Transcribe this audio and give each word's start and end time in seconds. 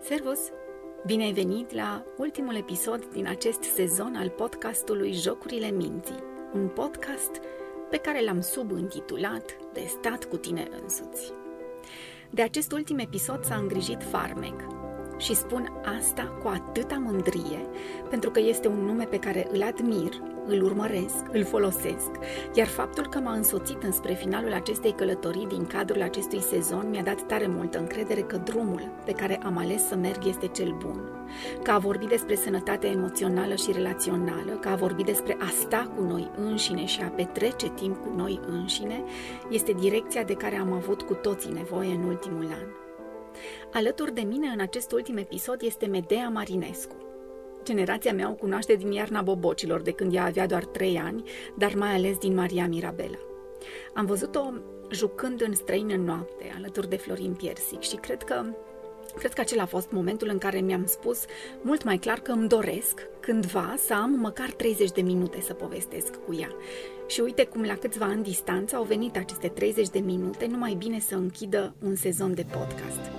Servus! 0.00 0.38
Bine 1.06 1.24
ai 1.24 1.32
venit 1.32 1.72
la 1.72 2.04
ultimul 2.16 2.54
episod 2.54 3.04
din 3.04 3.26
acest 3.26 3.62
sezon 3.62 4.14
al 4.14 4.28
podcastului 4.28 5.12
Jocurile 5.12 5.70
Minții, 5.70 6.22
un 6.54 6.68
podcast 6.68 7.30
pe 7.90 7.96
care 7.96 8.24
l-am 8.24 8.40
subintitulat 8.40 9.58
De 9.72 9.84
stat 9.86 10.24
cu 10.24 10.36
tine 10.36 10.68
însuți. 10.82 11.32
De 12.30 12.42
acest 12.42 12.72
ultim 12.72 12.98
episod 12.98 13.44
s-a 13.44 13.54
îngrijit 13.54 14.02
Farmec, 14.02 14.60
și 15.16 15.34
spun 15.34 15.72
asta 15.98 16.38
cu 16.42 16.48
atâta 16.48 17.02
mândrie, 17.04 17.66
pentru 18.10 18.30
că 18.30 18.40
este 18.40 18.68
un 18.68 18.84
nume 18.84 19.04
pe 19.04 19.18
care 19.18 19.48
îl 19.52 19.62
admir, 19.62 20.22
îl 20.46 20.62
urmăresc, 20.62 21.24
îl 21.32 21.44
folosesc, 21.44 22.10
iar 22.54 22.66
faptul 22.66 23.06
că 23.06 23.18
m-a 23.18 23.32
însoțit 23.32 23.82
înspre 23.82 24.14
finalul 24.14 24.52
acestei 24.52 24.92
călătorii 24.92 25.46
din 25.46 25.66
cadrul 25.66 26.02
acestui 26.02 26.40
sezon 26.40 26.90
mi-a 26.90 27.02
dat 27.02 27.22
tare 27.22 27.46
multă 27.46 27.78
încredere 27.78 28.20
că 28.20 28.36
drumul 28.36 28.92
pe 29.04 29.12
care 29.12 29.40
am 29.44 29.56
ales 29.56 29.86
să 29.86 29.96
merg 29.96 30.26
este 30.26 30.46
cel 30.46 30.76
bun. 30.78 31.00
Că 31.62 31.70
a 31.70 31.78
vorbi 31.78 32.06
despre 32.06 32.34
sănătatea 32.34 32.90
emoțională 32.90 33.54
și 33.54 33.72
relațională, 33.72 34.52
că 34.60 34.68
a 34.68 34.74
vorbi 34.74 35.02
despre 35.02 35.36
a 35.40 35.50
sta 35.60 35.92
cu 35.96 36.02
noi 36.02 36.30
înșine 36.36 36.84
și 36.84 37.00
a 37.00 37.08
petrece 37.08 37.68
timp 37.68 37.96
cu 37.96 38.12
noi 38.16 38.40
înșine, 38.46 39.04
este 39.50 39.72
direcția 39.72 40.22
de 40.22 40.34
care 40.34 40.56
am 40.56 40.72
avut 40.72 41.02
cu 41.02 41.14
toții 41.14 41.52
nevoie 41.52 41.94
în 41.94 42.02
ultimul 42.02 42.44
an. 42.44 42.83
Alături 43.74 44.14
de 44.14 44.20
mine 44.20 44.48
în 44.48 44.60
acest 44.60 44.92
ultim 44.92 45.16
episod 45.16 45.62
este 45.62 45.86
Medea 45.86 46.28
Marinescu. 46.28 46.96
Generația 47.64 48.12
mea 48.12 48.30
o 48.30 48.34
cunoaște 48.34 48.74
din 48.74 48.92
iarna 48.92 49.22
bobocilor, 49.22 49.80
de 49.80 49.90
când 49.90 50.14
ea 50.14 50.24
avea 50.24 50.46
doar 50.46 50.64
3 50.64 50.98
ani, 50.98 51.22
dar 51.58 51.74
mai 51.74 51.94
ales 51.94 52.18
din 52.18 52.34
Maria 52.34 52.66
Mirabela. 52.66 53.18
Am 53.94 54.06
văzut-o 54.06 54.52
jucând 54.90 55.42
în 55.42 55.54
străin 55.54 55.90
în 55.90 56.04
noapte, 56.04 56.52
alături 56.56 56.88
de 56.88 56.96
Florin 56.96 57.32
Piersic 57.32 57.80
și 57.80 57.96
cred 57.96 58.22
că 58.22 58.44
Cred 59.18 59.32
că 59.32 59.40
acela 59.40 59.62
a 59.62 59.66
fost 59.66 59.90
momentul 59.90 60.28
în 60.28 60.38
care 60.38 60.60
mi-am 60.60 60.86
spus 60.86 61.24
mult 61.62 61.84
mai 61.84 61.98
clar 61.98 62.18
că 62.18 62.32
îmi 62.32 62.48
doresc 62.48 63.06
cândva 63.20 63.74
să 63.86 63.94
am 63.94 64.10
măcar 64.10 64.50
30 64.50 64.90
de 64.90 65.00
minute 65.00 65.40
să 65.40 65.52
povestesc 65.52 66.14
cu 66.26 66.34
ea. 66.34 66.50
Și 67.06 67.20
uite 67.20 67.44
cum 67.44 67.62
la 67.62 67.74
câțiva 67.74 68.04
ani 68.04 68.22
distanță 68.22 68.76
au 68.76 68.82
venit 68.82 69.16
aceste 69.16 69.48
30 69.48 69.88
de 69.88 69.98
minute, 69.98 70.46
numai 70.46 70.74
bine 70.74 71.00
să 71.00 71.14
închidă 71.14 71.74
un 71.84 71.94
sezon 71.94 72.34
de 72.34 72.46
podcast. 72.50 73.10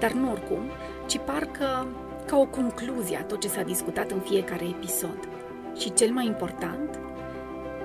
Dar 0.00 0.12
nu 0.12 0.30
oricum, 0.30 0.62
ci 1.06 1.18
parcă 1.18 1.86
ca 2.26 2.36
o 2.36 2.46
concluzie 2.46 3.16
a 3.16 3.24
tot 3.24 3.40
ce 3.40 3.48
s-a 3.48 3.62
discutat 3.62 4.10
în 4.10 4.20
fiecare 4.20 4.64
episod. 4.64 5.28
Și 5.76 5.92
cel 5.92 6.12
mai 6.12 6.26
important, 6.26 6.98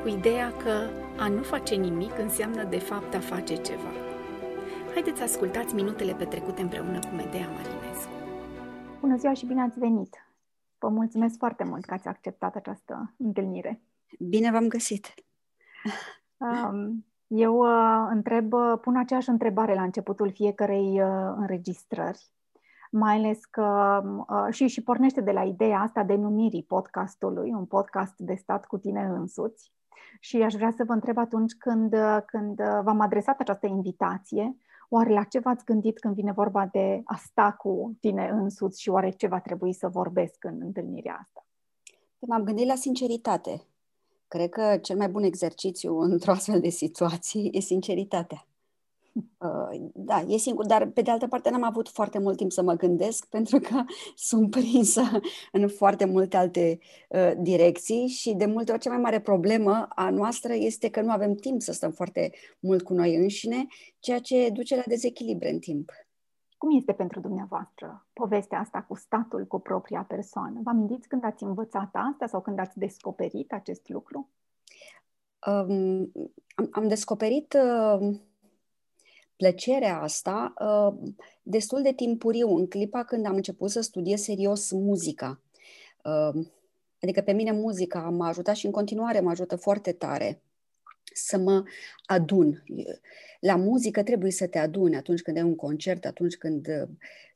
cu 0.01 0.07
ideea 0.07 0.51
că 0.51 0.89
a 1.17 1.27
nu 1.27 1.41
face 1.41 1.75
nimic 1.75 2.17
înseamnă 2.19 2.63
de 2.63 2.79
fapt 2.79 3.13
a 3.13 3.19
face 3.19 3.55
ceva. 3.55 3.91
Haideți 4.93 5.17
să 5.17 5.23
ascultați 5.23 5.75
minutele 5.75 6.13
petrecute 6.13 6.61
împreună 6.61 6.99
cu 6.99 7.15
Medea 7.15 7.49
Marinescu. 7.49 8.11
Bună 8.99 9.15
ziua 9.15 9.33
și 9.33 9.45
bine 9.45 9.61
ați 9.61 9.79
venit! 9.79 10.15
Vă 10.79 10.87
mulțumesc 10.89 11.37
foarte 11.37 11.63
mult 11.63 11.85
că 11.85 11.93
ați 11.93 12.07
acceptat 12.07 12.55
această 12.55 13.13
întâlnire. 13.17 13.81
Bine 14.19 14.51
v-am 14.51 14.67
găsit! 14.67 15.13
Eu 17.27 17.57
uh, 17.57 18.07
întreb, 18.09 18.53
uh, 18.53 18.73
pun 18.81 18.97
aceeași 18.97 19.29
întrebare 19.29 19.73
la 19.73 19.83
începutul 19.83 20.31
fiecarei 20.31 21.01
uh, 21.01 21.33
înregistrări, 21.37 22.33
mai 22.91 23.15
ales 23.15 23.45
că 23.45 24.01
și, 24.49 24.67
și 24.67 24.83
pornește 24.83 25.21
de 25.21 25.31
la 25.31 25.43
ideea 25.43 25.79
asta 25.79 26.03
de 26.03 26.15
numirii 26.15 26.63
podcastului, 26.63 27.51
un 27.51 27.65
podcast 27.65 28.13
de 28.17 28.35
stat 28.35 28.65
cu 28.65 28.77
tine 28.77 29.03
însuți. 29.03 29.73
Și 30.19 30.41
aș 30.41 30.53
vrea 30.53 30.71
să 30.71 30.83
vă 30.83 30.93
întreb 30.93 31.17
atunci 31.17 31.53
când, 31.53 31.95
când 32.25 32.61
v-am 32.83 32.99
adresat 32.99 33.39
această 33.39 33.67
invitație, 33.67 34.57
oare 34.89 35.09
la 35.09 35.23
ce 35.23 35.39
v-ați 35.39 35.65
gândit 35.65 35.99
când 35.99 36.13
vine 36.13 36.31
vorba 36.31 36.65
de 36.65 37.01
a 37.05 37.15
sta 37.15 37.51
cu 37.51 37.97
tine 37.99 38.29
însuți 38.29 38.81
și 38.81 38.89
oare 38.89 39.09
ce 39.09 39.27
va 39.27 39.39
trebui 39.39 39.73
să 39.73 39.87
vorbesc 39.87 40.43
în 40.43 40.57
întâlnirea 40.61 41.17
asta? 41.21 41.45
M-am 42.19 42.43
gândit 42.43 42.67
la 42.67 42.75
sinceritate. 42.75 43.61
Cred 44.27 44.49
că 44.49 44.77
cel 44.81 44.97
mai 44.97 45.09
bun 45.09 45.23
exercițiu 45.23 45.99
într-o 46.11 46.31
astfel 46.31 46.59
de 46.59 46.69
situație 46.69 47.49
e 47.51 47.59
sinceritatea. 47.59 48.47
Uh, 49.37 49.89
da, 49.93 50.25
e 50.27 50.37
singur, 50.37 50.65
dar 50.65 50.85
pe 50.85 51.01
de 51.01 51.11
altă 51.11 51.27
parte 51.27 51.49
n-am 51.49 51.63
avut 51.63 51.89
foarte 51.89 52.19
mult 52.19 52.37
timp 52.37 52.51
să 52.51 52.61
mă 52.61 52.73
gândesc 52.73 53.25
pentru 53.35 53.59
că 53.59 53.83
sunt 54.15 54.49
prinsă 54.49 55.01
în 55.51 55.67
foarte 55.67 56.05
multe 56.05 56.37
alte 56.37 56.79
uh, 57.09 57.31
direcții 57.37 58.07
și 58.07 58.33
de 58.33 58.45
multe 58.45 58.71
ori 58.71 58.81
cea 58.81 58.89
mai 58.89 58.99
mare 58.99 59.19
problemă 59.19 59.87
a 59.89 60.09
noastră 60.09 60.53
este 60.53 60.89
că 60.89 61.01
nu 61.01 61.11
avem 61.11 61.35
timp 61.35 61.61
să 61.61 61.71
stăm 61.71 61.91
foarte 61.91 62.31
mult 62.59 62.83
cu 62.83 62.93
noi 62.93 63.15
înșine, 63.15 63.65
ceea 63.99 64.19
ce 64.19 64.49
duce 64.49 64.75
la 64.75 64.83
dezechilibre 64.85 65.51
în 65.51 65.59
timp. 65.59 65.91
Cum 66.57 66.75
este 66.75 66.93
pentru 66.93 67.19
dumneavoastră 67.19 68.07
povestea 68.13 68.59
asta 68.59 68.81
cu 68.81 68.95
statul, 68.95 69.45
cu 69.45 69.59
propria 69.59 70.05
persoană? 70.07 70.59
Vă 70.63 70.69
amintiți 70.69 71.07
când 71.07 71.23
ați 71.23 71.43
învățat 71.43 71.89
asta 71.91 72.27
sau 72.27 72.41
când 72.41 72.59
ați 72.59 72.79
descoperit 72.79 73.51
acest 73.51 73.89
lucru? 73.89 74.29
Um, 75.47 76.11
am, 76.55 76.67
am 76.71 76.87
descoperit 76.87 77.53
uh, 77.53 78.19
plăcerea 79.35 80.01
asta 80.01 80.53
uh, 80.59 81.11
destul 81.43 81.81
de 81.81 81.93
timpuriu, 81.93 82.55
în 82.55 82.67
clipa 82.67 83.03
când 83.03 83.25
am 83.25 83.35
început 83.35 83.69
să 83.69 83.81
studiez 83.81 84.21
serios 84.21 84.71
muzica. 84.71 85.41
Uh, 86.03 86.45
adică 87.01 87.21
pe 87.21 87.31
mine 87.31 87.51
muzica 87.51 87.99
m-a 87.99 88.27
ajutat 88.27 88.55
și 88.55 88.65
în 88.65 88.71
continuare 88.71 89.19
mă 89.19 89.29
ajută 89.29 89.55
foarte 89.55 89.91
tare 89.91 90.41
să 91.13 91.37
mă 91.37 91.63
adun. 92.05 92.63
La 93.39 93.55
muzică 93.55 94.03
trebuie 94.03 94.31
să 94.31 94.47
te 94.47 94.57
aduni 94.57 94.95
atunci 94.95 95.21
când 95.21 95.37
ai 95.37 95.43
un 95.43 95.55
concert, 95.55 96.05
atunci 96.05 96.35
când 96.35 96.67
uh, 96.67 96.89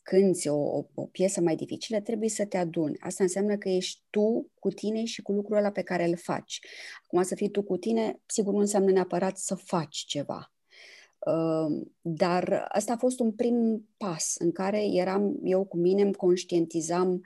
cânti 0.03 0.47
o, 0.47 0.55
o, 0.55 0.85
o 0.93 1.05
piesă 1.05 1.41
mai 1.41 1.55
dificilă, 1.55 1.99
trebuie 1.99 2.29
să 2.29 2.45
te 2.45 2.57
aduni. 2.57 2.97
Asta 2.99 3.23
înseamnă 3.23 3.57
că 3.57 3.69
ești 3.69 4.01
tu 4.09 4.51
cu 4.59 4.69
tine 4.69 5.03
și 5.03 5.21
cu 5.21 5.31
lucrul 5.31 5.57
ăla 5.57 5.71
pe 5.71 5.81
care 5.81 6.05
îl 6.05 6.15
faci. 6.15 6.59
Acum 7.03 7.23
să 7.23 7.35
fii 7.35 7.49
tu 7.49 7.63
cu 7.63 7.77
tine, 7.77 8.19
sigur 8.25 8.53
nu 8.53 8.59
înseamnă 8.59 8.91
neapărat 8.91 9.37
să 9.37 9.55
faci 9.55 9.97
ceva. 9.97 10.53
Uh, 11.19 11.87
dar 12.01 12.65
asta 12.67 12.93
a 12.93 12.97
fost 12.97 13.19
un 13.19 13.31
prim 13.31 13.87
pas 13.97 14.35
în 14.37 14.51
care 14.51 14.85
eram 14.85 15.39
eu 15.43 15.65
cu 15.65 15.77
mine, 15.77 16.01
îmi 16.01 16.13
conștientizam 16.15 17.21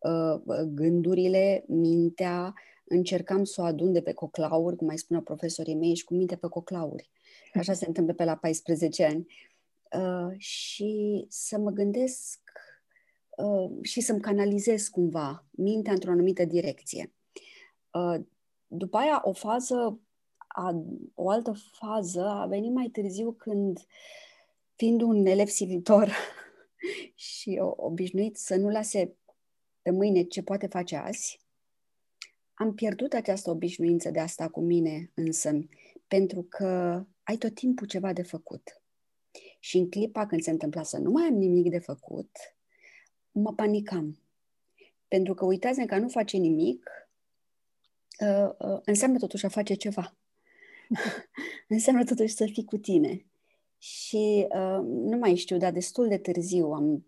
uh, 0.00 0.62
gândurile, 0.66 1.64
mintea, 1.68 2.54
încercam 2.88 3.44
să 3.44 3.60
o 3.60 3.64
adun 3.64 3.92
de 3.92 4.02
pe 4.02 4.12
coclauri, 4.12 4.76
cum 4.76 4.86
mai 4.86 4.98
spună 4.98 5.20
profesorii 5.20 5.74
mei, 5.74 5.94
și 5.94 6.04
cu 6.04 6.14
minte 6.14 6.36
pe 6.36 6.48
coclauri. 6.48 7.10
Așa 7.54 7.72
se 7.72 7.86
întâmplă 7.86 8.14
pe 8.14 8.24
la 8.24 8.36
14 8.36 9.04
ani. 9.04 9.26
Uh, 9.92 10.34
și 10.38 11.24
să 11.28 11.58
mă 11.58 11.70
gândesc 11.70 12.40
uh, 13.36 13.70
și 13.82 14.00
să-mi 14.00 14.20
canalizez 14.20 14.88
cumva 14.88 15.46
mintea 15.50 15.92
într-o 15.92 16.10
anumită 16.10 16.44
direcție. 16.44 17.12
Uh, 17.92 18.24
după 18.66 18.96
aia, 18.96 19.20
o 19.24 19.32
fază, 19.32 20.00
a, 20.36 20.84
o 21.14 21.30
altă 21.30 21.52
fază 21.72 22.24
a 22.24 22.46
venit 22.46 22.72
mai 22.72 22.86
târziu 22.86 23.32
când, 23.32 23.86
fiind 24.74 25.00
un 25.00 25.26
elev 25.26 25.46
silitor 25.46 26.12
și 27.14 27.58
obișnuit 27.60 28.36
să 28.36 28.56
nu 28.56 28.68
lase 28.68 29.16
pe 29.82 29.90
mâine 29.90 30.22
ce 30.22 30.42
poate 30.42 30.66
face 30.66 30.96
azi, 30.96 31.45
am 32.58 32.74
pierdut 32.74 33.12
această 33.12 33.50
obișnuință 33.50 34.10
de 34.10 34.20
a 34.20 34.26
sta 34.26 34.48
cu 34.48 34.60
mine 34.60 35.10
însă, 35.14 35.68
pentru 36.08 36.42
că 36.42 37.02
ai 37.22 37.36
tot 37.36 37.54
timpul 37.54 37.86
ceva 37.86 38.12
de 38.12 38.22
făcut. 38.22 38.82
Și 39.60 39.78
în 39.78 39.90
clipa 39.90 40.26
când 40.26 40.42
se 40.42 40.50
întâmpla 40.50 40.82
să 40.82 40.98
nu 40.98 41.10
mai 41.10 41.24
am 41.24 41.34
nimic 41.34 41.70
de 41.70 41.78
făcut, 41.78 42.30
mă 43.30 43.52
panicam. 43.52 44.18
Pentru 45.08 45.34
că 45.34 45.44
uitați 45.44 45.86
că 45.86 45.98
nu 45.98 46.08
face 46.08 46.36
nimic 46.36 46.90
uh, 48.20 48.50
uh, 48.58 48.80
înseamnă 48.84 49.18
totuși 49.18 49.44
a 49.44 49.48
face 49.48 49.74
ceva. 49.74 50.16
înseamnă 51.68 52.04
totuși 52.04 52.34
să 52.34 52.46
fii 52.52 52.64
cu 52.64 52.76
tine. 52.76 53.26
Și 53.78 54.46
uh, 54.48 54.80
nu 54.84 55.16
mai 55.16 55.34
știu, 55.34 55.56
dar 55.56 55.72
destul 55.72 56.08
de 56.08 56.18
târziu 56.18 56.70
am 56.72 57.04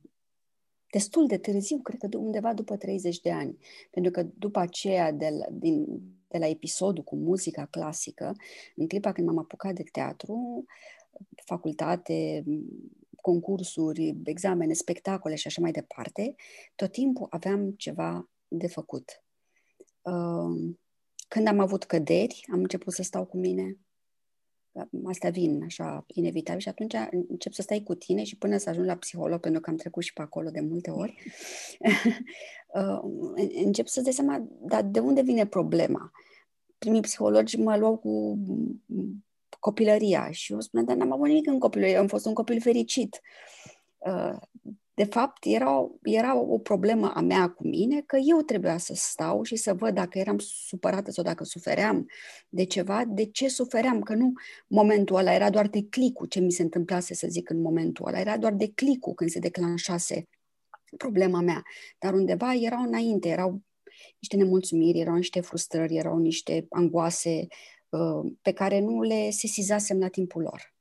destul 0.91 1.27
de 1.27 1.39
târziu, 1.39 1.79
cred 1.79 2.01
că 2.01 2.17
undeva 2.17 2.55
după 2.55 2.77
30 2.77 3.21
de 3.21 3.31
ani. 3.31 3.59
Pentru 3.91 4.11
că 4.11 4.27
după 4.39 4.59
aceea, 4.59 5.13
de 5.13 5.29
la, 5.29 5.47
din, 5.51 5.87
de 6.29 6.39
la 6.39 6.47
episodul 6.47 7.05
cu 7.05 7.17
muzica 7.17 7.67
clasică, 7.67 8.35
în 8.77 8.89
clipa 8.89 9.13
când 9.13 9.27
m-am 9.27 9.39
apucat 9.39 9.75
de 9.75 9.83
teatru, 9.93 10.65
facultate, 11.45 12.45
concursuri, 13.21 14.17
examene, 14.25 14.73
spectacole 14.73 15.35
și 15.35 15.47
așa 15.47 15.61
mai 15.61 15.71
departe, 15.71 16.35
tot 16.75 16.93
timpul 16.93 17.27
aveam 17.31 17.71
ceva 17.71 18.29
de 18.49 18.67
făcut. 18.67 19.23
Uh, 20.03 20.75
când 21.29 21.47
am 21.47 21.59
avut 21.59 21.85
căderi, 21.85 22.47
am 22.53 22.59
început 22.59 22.93
să 22.93 23.03
stau 23.03 23.25
cu 23.25 23.37
mine, 23.37 23.79
astea 25.05 25.31
vin 25.31 25.63
așa 25.65 26.05
inevitabil 26.07 26.61
și 26.61 26.69
atunci 26.69 26.95
încep 27.29 27.53
să 27.53 27.63
stai 27.63 27.83
cu 27.83 27.95
tine 27.95 28.23
și 28.23 28.37
până 28.37 28.57
să 28.57 28.69
ajung 28.69 28.87
la 28.87 28.97
psiholog, 28.97 29.41
pentru 29.41 29.61
că 29.61 29.71
am 29.71 29.77
trecut 29.77 30.03
și 30.03 30.13
pe 30.13 30.23
acolo 30.23 30.51
de 30.51 30.61
multe 30.61 30.91
ori, 30.91 31.17
uh, 32.75 33.01
încep 33.65 33.87
să-ți 33.87 34.05
dai 34.05 34.13
seama, 34.13 34.47
dar 34.61 34.83
de 34.83 34.99
unde 34.99 35.23
vine 35.23 35.47
problema? 35.47 36.11
Primii 36.79 37.01
psihologi 37.01 37.57
mă 37.57 37.77
luau 37.77 37.97
cu 37.97 38.39
copilăria 39.59 40.31
și 40.31 40.53
eu 40.53 40.61
spuneam, 40.61 40.87
dar 40.87 40.97
n-am 40.97 41.13
avut 41.13 41.27
nimic 41.27 41.47
în 41.47 41.59
copilărie, 41.59 41.97
am 41.97 42.07
fost 42.07 42.27
un 42.27 42.35
copil 42.35 42.61
fericit. 42.61 43.21
Uh, 44.99 45.05
de 45.05 45.05
fapt, 45.05 45.45
era, 45.45 45.91
era 46.03 46.39
o 46.39 46.59
problemă 46.59 47.13
a 47.15 47.21
mea 47.21 47.49
cu 47.51 47.67
mine 47.67 48.01
că 48.01 48.17
eu 48.17 48.43
trebuia 48.43 48.79
să 48.79 48.93
stau 48.95 49.43
și 49.43 49.57
să 49.57 49.75
văd 49.75 49.95
dacă 49.95 50.19
eram 50.19 50.39
supărată 50.39 51.11
sau 51.11 51.25
dacă 51.25 51.45
sufeream 51.45 52.07
de 52.49 52.65
ceva, 52.65 53.05
de 53.05 53.25
ce 53.25 53.49
sufeream, 53.49 54.01
că 54.01 54.15
nu 54.15 54.33
momentul 54.67 55.17
ăla 55.17 55.33
era 55.33 55.51
doar 55.51 55.69
de 55.69 55.87
clicul 55.91 56.27
ce 56.27 56.41
mi 56.41 56.53
se 56.53 56.63
întâmplase 56.63 57.15
să 57.15 57.27
zic 57.31 57.51
în 57.51 57.61
momentul 57.61 58.07
ăla, 58.07 58.21
era 58.21 58.37
doar 58.37 58.53
de 58.53 58.73
clicul 58.75 59.15
când 59.15 59.31
se 59.31 59.39
declanșase 59.39 60.29
problema 60.97 61.41
mea, 61.41 61.63
dar 61.99 62.15
undeva 62.15 62.55
erau 62.55 62.83
înainte, 62.83 63.29
erau 63.29 63.63
niște 64.19 64.37
nemulțumiri, 64.37 64.99
erau 64.99 65.15
niște 65.15 65.41
frustrări, 65.41 65.97
erau 65.97 66.19
niște 66.19 66.67
angoase 66.69 67.47
uh, 67.89 68.33
pe 68.43 68.53
care 68.53 68.81
nu 68.81 69.03
le 69.03 69.31
sesizasem 69.31 69.99
la 69.99 70.09
timpul 70.09 70.43
lor. 70.43 70.78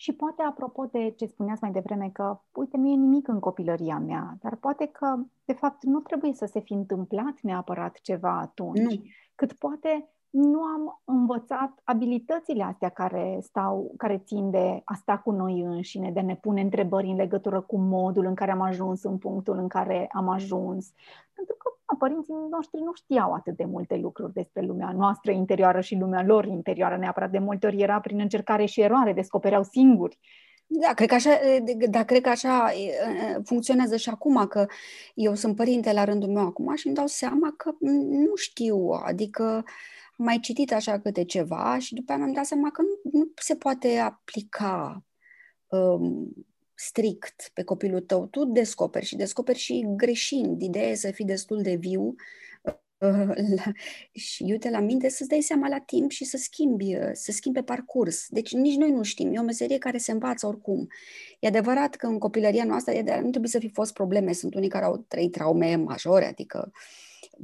Și 0.00 0.12
poate, 0.12 0.42
apropo 0.42 0.84
de 0.84 1.10
ce 1.16 1.26
spuneați 1.26 1.62
mai 1.62 1.72
devreme, 1.72 2.10
că, 2.12 2.40
uite, 2.52 2.76
nu 2.76 2.88
e 2.88 2.94
nimic 2.94 3.28
în 3.28 3.38
copilăria 3.38 3.98
mea, 3.98 4.36
dar 4.42 4.56
poate 4.56 4.86
că, 4.86 5.16
de 5.44 5.52
fapt, 5.52 5.84
nu 5.84 6.00
trebuie 6.00 6.32
să 6.32 6.46
se 6.46 6.60
fi 6.60 6.72
întâmplat 6.72 7.40
neapărat 7.42 7.98
ceva 8.02 8.38
atunci, 8.38 8.78
nu. 8.78 9.02
cât 9.34 9.52
poate 9.52 10.08
nu 10.30 10.62
am 10.62 11.00
învățat 11.04 11.80
abilitățile 11.84 12.62
astea 12.62 12.88
care, 12.88 13.38
stau, 13.42 13.92
care 13.96 14.18
țin 14.18 14.50
de 14.50 14.80
a 14.84 14.94
sta 14.94 15.18
cu 15.18 15.30
noi 15.30 15.60
înșine, 15.60 16.10
de 16.10 16.20
a 16.20 16.22
ne 16.22 16.36
pune 16.36 16.60
întrebări 16.60 17.08
în 17.08 17.16
legătură 17.16 17.60
cu 17.60 17.78
modul 17.78 18.24
în 18.24 18.34
care 18.34 18.50
am 18.50 18.60
ajuns 18.60 19.02
în 19.02 19.18
punctul 19.18 19.58
în 19.58 19.68
care 19.68 20.08
am 20.12 20.28
ajuns. 20.28 20.92
Pentru 21.34 21.54
că 21.58 21.70
na, 21.79 21.79
părinții 21.98 22.34
noștri 22.50 22.80
nu 22.80 22.92
știau 22.94 23.32
atât 23.32 23.56
de 23.56 23.64
multe 23.64 23.96
lucruri 23.96 24.32
despre 24.32 24.62
lumea 24.62 24.92
noastră 24.92 25.32
interioară 25.32 25.80
și 25.80 25.94
lumea 25.94 26.24
lor 26.24 26.44
interioară. 26.44 26.96
Neapărat 26.96 27.30
de 27.30 27.38
multe 27.38 27.66
ori 27.66 27.82
era 27.82 28.00
prin 28.00 28.20
încercare 28.20 28.64
și 28.64 28.80
eroare, 28.80 29.12
descopereau 29.12 29.62
singuri. 29.62 30.18
Da, 30.66 30.92
cred 30.94 31.08
că 31.08 31.14
așa, 31.14 31.30
da, 31.90 32.04
cred 32.04 32.20
că 32.20 32.28
așa 32.28 32.70
funcționează 33.44 33.96
și 33.96 34.08
acum, 34.08 34.46
că 34.46 34.66
eu 35.14 35.34
sunt 35.34 35.56
părinte 35.56 35.92
la 35.92 36.04
rândul 36.04 36.28
meu 36.28 36.46
acum 36.46 36.74
și 36.74 36.86
îmi 36.86 36.96
dau 36.96 37.06
seama 37.06 37.54
că 37.56 37.70
nu 37.80 38.34
știu, 38.34 38.88
adică 38.88 39.42
am 40.18 40.24
mai 40.24 40.38
citit 40.38 40.72
așa 40.72 40.98
câte 40.98 41.24
ceva 41.24 41.78
și 41.78 41.94
după 41.94 42.12
aia 42.12 42.20
mi-am 42.20 42.32
dat 42.34 42.44
seama 42.44 42.70
că 42.70 42.82
nu, 42.82 43.18
nu 43.18 43.30
se 43.34 43.54
poate 43.54 43.98
aplica 43.98 45.04
um, 45.68 46.32
strict 46.80 47.50
pe 47.54 47.62
copilul 47.62 48.00
tău. 48.00 48.26
Tu 48.26 48.44
descoperi 48.44 49.04
și 49.04 49.16
descoperi 49.16 49.58
și 49.58 49.86
greșind. 49.96 50.62
Ideea 50.62 50.88
e 50.88 50.94
să 50.94 51.10
fii 51.10 51.24
destul 51.24 51.62
de 51.62 51.74
viu 51.74 52.02
uh, 52.98 53.36
și 54.12 54.42
uite 54.42 54.70
la 54.70 54.80
minte 54.80 55.08
să-ți 55.08 55.28
dai 55.28 55.40
seama 55.40 55.68
la 55.68 55.78
timp 55.78 56.10
și 56.10 56.24
să 56.24 56.36
schimbi, 56.36 56.96
uh, 56.96 57.10
să 57.12 57.32
schimbi 57.32 57.58
pe 57.58 57.64
parcurs. 57.64 58.26
Deci 58.28 58.52
nici 58.52 58.76
noi 58.76 58.90
nu 58.90 59.02
știm. 59.02 59.34
E 59.34 59.38
o 59.38 59.42
meserie 59.42 59.78
care 59.78 59.98
se 59.98 60.12
învață 60.12 60.46
oricum. 60.46 60.86
E 61.40 61.46
adevărat 61.46 61.94
că 61.94 62.06
în 62.06 62.18
copilăria 62.18 62.64
noastră 62.64 62.92
nu 63.02 63.30
trebuie 63.30 63.50
să 63.50 63.58
fi 63.58 63.70
fost 63.70 63.92
probleme. 63.92 64.32
Sunt 64.32 64.54
unii 64.54 64.68
care 64.68 64.84
au 64.84 64.96
trăit 64.96 65.32
traume 65.32 65.76
majore, 65.76 66.26
adică 66.26 66.72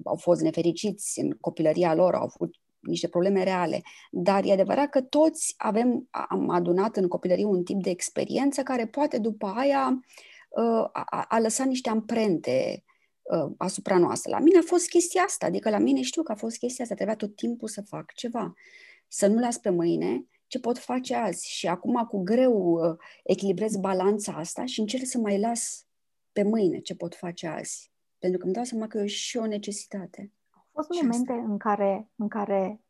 au 0.04 0.16
fost 0.16 0.40
nefericiți 0.40 1.20
în 1.20 1.30
copilăria 1.30 1.94
lor, 1.94 2.14
au 2.14 2.22
avut 2.22 2.54
niște 2.86 3.08
probleme 3.08 3.42
reale. 3.42 3.82
Dar 4.10 4.44
e 4.44 4.52
adevărat 4.52 4.88
că 4.88 5.00
toți 5.00 5.54
avem, 5.56 6.08
am 6.10 6.48
adunat 6.50 6.96
în 6.96 7.08
copilărie 7.08 7.44
un 7.44 7.62
tip 7.62 7.82
de 7.82 7.90
experiență 7.90 8.62
care 8.62 8.86
poate 8.86 9.18
după 9.18 9.46
aia 9.56 10.00
uh, 10.48 10.88
a, 10.92 11.24
a 11.28 11.38
lăsat 11.38 11.66
niște 11.66 11.88
amprente 11.88 12.84
uh, 13.22 13.52
asupra 13.56 13.98
noastră. 13.98 14.30
La 14.30 14.38
mine 14.38 14.58
a 14.58 14.62
fost 14.64 14.88
chestia 14.88 15.22
asta, 15.22 15.46
adică 15.46 15.70
la 15.70 15.78
mine 15.78 16.02
știu 16.02 16.22
că 16.22 16.32
a 16.32 16.34
fost 16.34 16.58
chestia 16.58 16.84
asta, 16.84 16.94
trebuia 16.94 17.16
tot 17.16 17.36
timpul 17.36 17.68
să 17.68 17.82
fac 17.82 18.12
ceva. 18.12 18.54
Să 19.08 19.26
nu 19.26 19.38
las 19.38 19.58
pe 19.58 19.70
mâine 19.70 20.26
ce 20.46 20.58
pot 20.58 20.78
face 20.78 21.14
azi. 21.14 21.50
Și 21.50 21.66
acum 21.66 22.04
cu 22.08 22.22
greu 22.22 22.54
uh, 22.54 22.96
echilibrez 23.24 23.76
balanța 23.76 24.32
asta 24.32 24.64
și 24.64 24.80
încerc 24.80 25.06
să 25.06 25.18
mai 25.18 25.38
las 25.38 25.86
pe 26.32 26.42
mâine 26.42 26.80
ce 26.80 26.94
pot 26.94 27.14
face 27.14 27.46
azi. 27.46 27.90
Pentru 28.18 28.38
că 28.38 28.44
îmi 28.44 28.54
dau 28.54 28.64
seama 28.64 28.86
că 28.86 28.98
e 28.98 29.06
și 29.06 29.36
o 29.36 29.46
necesitate 29.46 30.30
fost 30.76 31.02
momente 31.02 31.32
în 31.32 31.56
care, 31.56 32.08
în 32.16 32.28
care 32.28 32.80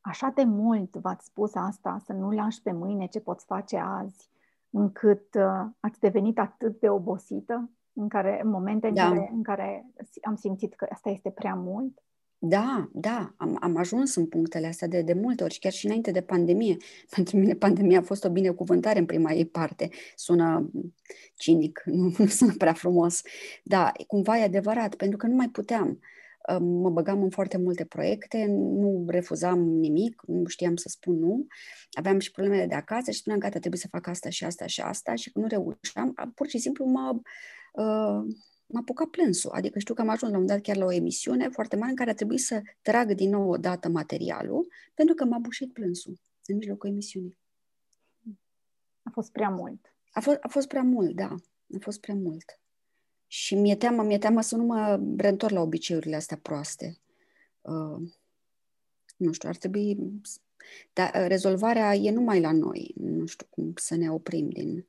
așa 0.00 0.32
de 0.34 0.44
mult 0.44 0.96
v-ați 0.96 1.26
spus 1.26 1.54
asta, 1.54 2.00
să 2.04 2.12
nu 2.12 2.30
lași 2.30 2.62
pe 2.62 2.72
mâine 2.72 3.06
ce 3.06 3.20
poți 3.20 3.44
face 3.44 3.76
azi, 3.76 4.28
încât 4.70 5.34
uh, 5.34 5.70
ați 5.80 6.00
devenit 6.00 6.38
atât 6.38 6.80
de 6.80 6.88
obosită, 6.88 7.70
în 7.92 8.08
care 8.08 8.40
în 8.42 8.50
momente 8.50 8.90
da. 8.90 9.06
în, 9.06 9.14
care, 9.14 9.30
în 9.32 9.42
care 9.42 9.86
am 10.22 10.36
simțit 10.36 10.74
că 10.74 10.86
asta 10.90 11.10
este 11.10 11.30
prea 11.30 11.54
mult? 11.54 12.02
Da, 12.44 12.88
da, 12.92 13.34
am, 13.36 13.56
am 13.60 13.76
ajuns 13.76 14.14
în 14.14 14.26
punctele 14.26 14.66
astea 14.66 14.88
de, 14.88 15.02
de 15.02 15.12
multe 15.12 15.42
ori, 15.42 15.58
chiar 15.60 15.72
și 15.72 15.86
înainte 15.86 16.10
de 16.10 16.20
pandemie. 16.20 16.76
Pentru 17.14 17.36
mine 17.36 17.54
pandemia 17.54 17.98
a 17.98 18.02
fost 18.02 18.24
o 18.24 18.30
binecuvântare 18.30 18.98
în 18.98 19.06
prima 19.06 19.32
ei 19.32 19.46
parte. 19.46 19.88
Sună 20.14 20.70
cinic, 21.34 21.82
nu, 21.98 22.12
nu 22.18 22.26
sună 22.26 22.52
prea 22.58 22.72
frumos. 22.72 23.22
Da, 23.64 23.92
cumva 24.06 24.38
e 24.38 24.42
adevărat, 24.42 24.94
pentru 24.94 25.16
că 25.16 25.26
nu 25.26 25.34
mai 25.34 25.48
puteam 25.48 25.98
mă 26.58 26.90
băgam 26.90 27.22
în 27.22 27.30
foarte 27.30 27.56
multe 27.56 27.84
proiecte, 27.84 28.46
nu 28.48 29.04
refuzam 29.08 29.60
nimic, 29.60 30.22
nu 30.26 30.46
știam 30.46 30.76
să 30.76 30.88
spun 30.88 31.18
nu. 31.18 31.46
Aveam 31.92 32.18
și 32.18 32.30
problemele 32.30 32.66
de 32.66 32.74
acasă 32.74 33.10
și 33.10 33.18
spuneam, 33.18 33.40
gata, 33.40 33.58
trebuie 33.58 33.80
să 33.80 33.88
fac 33.88 34.06
asta 34.06 34.28
și 34.28 34.44
asta 34.44 34.66
și 34.66 34.80
asta 34.80 35.14
și 35.14 35.30
când 35.30 35.44
nu 35.44 35.50
reușeam, 35.50 36.32
pur 36.34 36.46
și 36.46 36.58
simplu 36.58 36.84
mă, 36.84 37.20
uh, 37.72 38.34
m-a 38.66 38.80
apucat 38.80 39.06
plânsul. 39.06 39.50
Adică 39.50 39.78
știu 39.78 39.94
că 39.94 40.00
am 40.00 40.08
ajuns 40.08 40.32
la 40.32 40.38
un 40.38 40.46
dat 40.46 40.60
chiar 40.60 40.76
la 40.76 40.84
o 40.84 40.92
emisiune 40.92 41.48
foarte 41.48 41.76
mare 41.76 41.90
în 41.90 41.96
care 41.96 42.10
a 42.10 42.14
trebuit 42.14 42.40
să 42.40 42.62
trag 42.82 43.14
din 43.14 43.30
nou 43.30 43.50
o 43.50 43.56
dată 43.56 43.88
materialul 43.88 44.68
pentru 44.94 45.14
că 45.14 45.24
m-a 45.24 45.38
bușit 45.38 45.72
plânsul 45.72 46.20
în 46.46 46.56
mijlocul 46.56 46.88
emisiunii. 46.88 47.38
A 49.02 49.10
fost 49.12 49.32
prea 49.32 49.48
mult. 49.48 49.94
A 50.12 50.20
fost, 50.20 50.38
a 50.40 50.48
fost 50.48 50.68
prea 50.68 50.82
mult, 50.82 51.14
da. 51.14 51.34
A 51.74 51.78
fost 51.80 52.00
prea 52.00 52.14
mult. 52.14 52.61
Și 53.32 53.54
mi-e 53.54 53.76
teamă, 53.76 54.02
mi-e 54.02 54.18
teamă 54.18 54.40
să 54.40 54.56
nu 54.56 54.64
mă 54.64 55.00
reîntorc 55.16 55.52
la 55.52 55.60
obiceiurile 55.60 56.16
astea 56.16 56.38
proaste. 56.42 56.98
Uh, 57.60 58.08
nu 59.16 59.32
știu, 59.32 59.48
ar 59.48 59.56
trebui... 59.56 59.98
Dar 60.92 61.12
uh, 61.14 61.24
rezolvarea 61.26 61.94
e 61.94 62.10
numai 62.10 62.40
la 62.40 62.52
noi. 62.52 62.94
Nu 62.96 63.26
știu 63.26 63.46
cum 63.50 63.72
să 63.76 63.96
ne 63.96 64.10
oprim 64.10 64.48
din... 64.48 64.86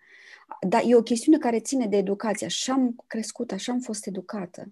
Dar 0.67 0.81
e 0.85 0.95
o 0.95 1.01
chestiune 1.01 1.37
care 1.37 1.59
ține 1.59 1.87
de 1.87 1.97
educație. 1.97 2.45
Așa 2.45 2.73
am 2.73 2.95
crescut, 3.07 3.51
așa 3.51 3.71
am 3.71 3.79
fost 3.79 4.07
educată. 4.07 4.71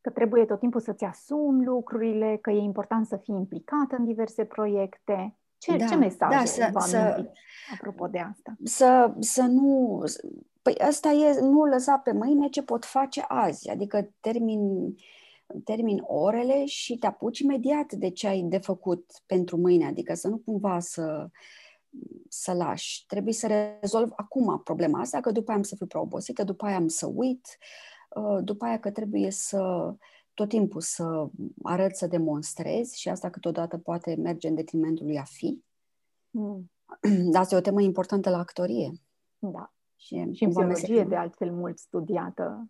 Că 0.00 0.10
trebuie 0.10 0.44
tot 0.44 0.58
timpul 0.58 0.80
să-ți 0.80 1.04
asumi 1.04 1.64
lucrurile, 1.64 2.38
că 2.42 2.50
e 2.50 2.58
important 2.58 3.06
să 3.06 3.16
fii 3.16 3.34
implicată 3.34 3.96
în 3.98 4.04
diverse 4.04 4.44
proiecte. 4.44 5.36
Ce, 5.58 5.76
da, 5.76 5.86
ce 5.86 5.94
mesaj 5.94 6.30
da, 6.30 6.44
să, 6.44 6.70
să, 6.78 7.30
apropo 7.72 8.06
de 8.06 8.18
asta? 8.18 8.56
Să, 8.64 9.14
să 9.18 9.42
nu 9.42 10.02
Păi 10.64 10.78
asta 10.78 11.10
e 11.10 11.40
nu 11.40 11.64
lăsa 11.64 11.98
pe 11.98 12.12
mâine 12.12 12.48
ce 12.48 12.62
pot 12.62 12.84
face 12.84 13.24
azi, 13.28 13.70
adică 13.70 14.10
termin, 14.20 14.94
termin 15.64 16.02
orele 16.06 16.64
și 16.64 16.98
te 16.98 17.06
apuci 17.06 17.38
imediat 17.38 17.92
de 17.92 18.10
ce 18.10 18.26
ai 18.26 18.42
de 18.42 18.58
făcut 18.58 19.22
pentru 19.26 19.56
mâine, 19.56 19.86
adică 19.86 20.14
să 20.14 20.28
nu 20.28 20.38
cumva 20.38 20.80
să, 20.80 21.28
să 22.28 22.52
lași. 22.52 23.06
Trebuie 23.06 23.32
să 23.32 23.76
rezolv 23.80 24.10
acum 24.16 24.60
problema 24.62 25.00
asta, 25.00 25.20
că 25.20 25.30
după 25.30 25.50
aia 25.50 25.58
am 25.58 25.64
să 25.64 25.76
fiu 25.76 25.86
prea 25.86 26.00
obosită, 26.00 26.44
după 26.44 26.64
aia 26.64 26.76
am 26.76 26.88
să 26.88 27.06
uit, 27.06 27.46
uh, 28.08 28.38
după 28.44 28.64
aia 28.64 28.78
că 28.78 28.90
trebuie 28.90 29.30
să 29.30 29.94
tot 30.34 30.48
timpul 30.48 30.80
să 30.80 31.28
arăt, 31.62 31.96
să 31.96 32.06
demonstrez 32.06 32.92
și 32.92 33.08
asta 33.08 33.30
câteodată 33.30 33.78
poate 33.78 34.14
merge 34.14 34.48
în 34.48 34.54
detrimentul 34.54 35.06
lui 35.06 35.18
a 35.18 35.24
fi. 35.24 35.62
Mm. 36.30 36.70
Dar 37.32 37.40
asta 37.40 37.54
e 37.54 37.58
o 37.58 37.60
temă 37.60 37.80
importantă 37.80 38.30
la 38.30 38.38
actorie. 38.38 38.92
Da. 39.38 39.73
Și, 40.04 40.14
și 40.32 40.44
în 40.44 40.50
psihologie, 40.50 41.04
de 41.04 41.16
altfel, 41.16 41.52
mult 41.52 41.78
studiată 41.78 42.68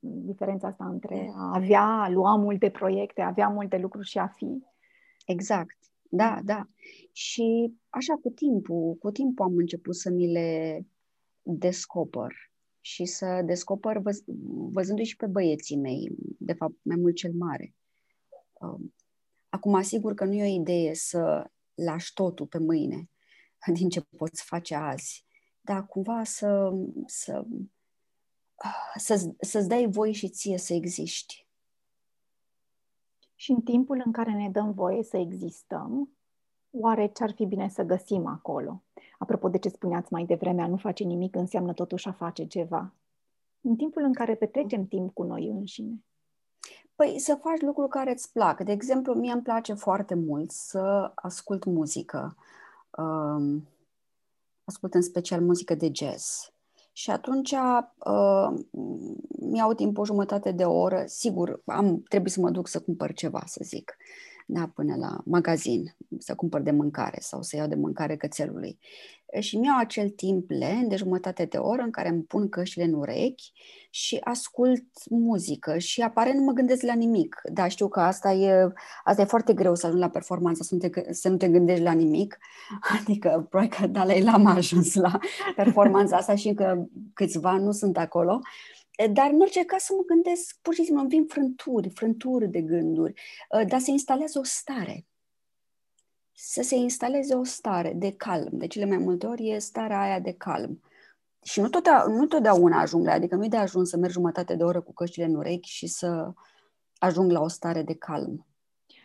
diferența 0.00 0.68
asta 0.68 0.84
între 0.84 1.32
a 1.34 1.54
avea, 1.54 1.82
a 1.82 2.08
lua 2.08 2.36
multe 2.36 2.70
proiecte, 2.70 3.20
a 3.20 3.26
avea 3.26 3.48
multe 3.48 3.78
lucruri 3.78 4.06
și 4.06 4.18
a 4.18 4.26
fi. 4.26 4.62
Exact. 5.26 5.76
Da, 6.02 6.40
da. 6.44 6.68
Și 7.12 7.74
așa 7.88 8.14
cu 8.14 8.30
timpul, 8.30 8.94
cu 8.94 9.10
timpul 9.10 9.44
am 9.44 9.56
început 9.56 9.96
să 9.96 10.10
mi 10.10 10.32
le 10.32 10.86
descoper 11.42 12.32
și 12.80 13.04
să 13.04 13.42
descoper 13.44 13.98
văz, 13.98 14.22
văzându-i 14.72 15.04
și 15.04 15.16
pe 15.16 15.26
băieții 15.26 15.76
mei, 15.76 16.10
de 16.38 16.52
fapt 16.52 16.74
mai 16.82 16.96
mult 16.96 17.14
cel 17.14 17.32
mare. 17.32 17.74
Um, 18.52 18.94
acum, 19.48 19.74
asigur 19.74 20.14
că 20.14 20.24
nu 20.24 20.32
e 20.32 20.42
o 20.42 20.60
idee 20.60 20.94
să 20.94 21.50
lași 21.74 22.12
totul 22.12 22.46
pe 22.46 22.58
mâine 22.58 23.08
din 23.78 23.88
ce 23.88 24.00
poți 24.16 24.44
face 24.44 24.74
azi 24.74 25.24
dar 25.64 25.86
cumva 25.86 26.24
să, 26.24 26.72
să, 27.06 27.44
să, 28.96 29.30
să-ți 29.40 29.68
dai 29.68 29.86
voie 29.90 30.12
și 30.12 30.28
ție 30.28 30.58
să 30.58 30.74
existi. 30.74 31.46
Și 33.34 33.50
în 33.50 33.60
timpul 33.60 34.02
în 34.04 34.12
care 34.12 34.32
ne 34.32 34.50
dăm 34.50 34.72
voie 34.72 35.02
să 35.02 35.16
existăm, 35.16 36.08
oare 36.70 37.06
ce 37.06 37.22
ar 37.22 37.32
fi 37.32 37.44
bine 37.44 37.68
să 37.68 37.82
găsim 37.82 38.26
acolo? 38.26 38.82
Apropo 39.18 39.48
de 39.48 39.58
ce 39.58 39.68
spuneați 39.68 40.12
mai 40.12 40.24
devreme, 40.24 40.62
a 40.62 40.66
nu 40.66 40.76
face 40.76 41.04
nimic 41.04 41.36
înseamnă 41.36 41.72
totuși 41.72 42.08
a 42.08 42.12
face 42.12 42.46
ceva. 42.46 42.92
În 43.60 43.76
timpul 43.76 44.02
în 44.02 44.12
care 44.12 44.34
petrecem 44.34 44.86
timp 44.86 45.14
cu 45.14 45.22
noi 45.22 45.46
înșine. 45.46 46.04
Păi 46.94 47.18
să 47.18 47.38
faci 47.42 47.60
lucruri 47.60 47.88
care 47.88 48.10
îți 48.10 48.32
plac. 48.32 48.60
De 48.60 48.72
exemplu, 48.72 49.14
mie 49.14 49.32
îmi 49.32 49.42
place 49.42 49.74
foarte 49.74 50.14
mult 50.14 50.50
să 50.50 51.12
ascult 51.14 51.64
muzică. 51.64 52.36
Um, 52.98 53.68
ascult 54.64 54.94
în 54.94 55.02
special 55.02 55.40
muzică 55.40 55.74
de 55.74 55.90
jazz. 55.92 56.52
Și 56.92 57.10
atunci 57.10 57.50
uh, 57.50 58.48
mi-au 59.40 59.74
timp 59.74 59.98
o 59.98 60.04
jumătate 60.04 60.52
de 60.52 60.64
oră, 60.64 61.04
sigur, 61.06 61.62
am, 61.64 62.02
trebuie 62.02 62.30
să 62.30 62.40
mă 62.40 62.50
duc 62.50 62.68
să 62.68 62.80
cumpăr 62.80 63.12
ceva, 63.12 63.42
să 63.46 63.60
zic 63.64 63.96
da, 64.46 64.70
până 64.74 64.96
la 64.96 65.20
magazin, 65.24 65.96
să 66.18 66.34
cumpăr 66.34 66.60
de 66.60 66.70
mâncare 66.70 67.18
sau 67.20 67.42
să 67.42 67.56
iau 67.56 67.66
de 67.66 67.74
mâncare 67.74 68.16
cățelului. 68.16 68.78
Și 69.38 69.56
mi-au 69.56 69.78
acel 69.78 70.08
timp 70.08 70.50
lent 70.50 70.88
de 70.88 70.96
jumătate 70.96 71.44
de 71.44 71.56
oră 71.56 71.82
în 71.82 71.90
care 71.90 72.08
îmi 72.08 72.22
pun 72.22 72.48
căștile 72.48 72.84
în 72.84 72.92
urechi 72.92 73.52
și 73.90 74.20
ascult 74.24 74.84
muzică 75.10 75.78
și 75.78 76.00
aparent 76.00 76.38
nu 76.38 76.44
mă 76.44 76.52
gândesc 76.52 76.82
la 76.82 76.94
nimic. 76.94 77.40
Da, 77.52 77.68
știu 77.68 77.88
că 77.88 78.00
asta 78.00 78.32
e, 78.32 78.72
asta 79.04 79.22
e 79.22 79.24
foarte 79.24 79.52
greu 79.52 79.74
să 79.74 79.86
ajungi 79.86 80.04
la 80.04 80.10
performanță, 80.10 80.62
să 80.62 80.74
nu, 80.74 80.88
te, 80.88 81.12
să 81.12 81.28
nu 81.28 81.36
te 81.36 81.48
gândești 81.48 81.82
la 81.82 81.92
nimic. 81.92 82.38
Adică, 83.00 83.46
probabil 83.50 83.76
că 83.78 83.86
Dalai 83.86 84.22
Lama 84.22 84.50
a 84.50 84.54
ajuns 84.54 84.94
la 84.94 85.18
performanța 85.56 86.16
asta 86.16 86.34
și 86.34 86.48
încă 86.48 86.88
câțiva 87.14 87.56
nu 87.56 87.72
sunt 87.72 87.98
acolo. 87.98 88.40
Dar, 89.12 89.30
în 89.30 89.40
orice 89.40 89.64
caz, 89.64 89.82
să 89.82 89.92
mă 89.96 90.02
gândesc, 90.02 90.58
pur 90.62 90.74
și 90.74 90.84
simplu, 90.84 91.00
îmi 91.00 91.10
vin 91.10 91.26
frânturi, 91.26 91.90
frânturi 91.90 92.48
de 92.48 92.60
gânduri, 92.60 93.20
dar 93.66 93.80
se 93.80 93.90
instalează 93.90 94.38
o 94.38 94.42
stare. 94.42 95.06
Să 96.32 96.62
se 96.62 96.74
instaleze 96.74 97.34
o 97.34 97.44
stare 97.44 97.92
de 97.92 98.12
calm. 98.12 98.48
De 98.52 98.66
cele 98.66 98.84
mai 98.84 98.96
multe 98.96 99.26
ori 99.26 99.48
e 99.48 99.58
starea 99.58 100.00
aia 100.00 100.20
de 100.20 100.32
calm. 100.32 100.80
Și 101.42 101.60
nu, 101.60 101.68
tot, 101.68 101.86
nu 102.06 102.26
totdeauna 102.26 102.80
ajung 102.80 103.06
la, 103.06 103.12
adică 103.12 103.34
nu 103.34 103.44
e 103.44 103.48
de 103.48 103.56
ajuns 103.56 103.88
să 103.88 103.96
merg 103.96 104.12
jumătate 104.12 104.54
de 104.54 104.64
oră 104.64 104.80
cu 104.80 104.92
căștile 104.92 105.24
în 105.24 105.34
urechi 105.34 105.70
și 105.70 105.86
să 105.86 106.32
ajung 106.98 107.30
la 107.30 107.40
o 107.40 107.48
stare 107.48 107.82
de 107.82 107.94
calm. 107.94 108.46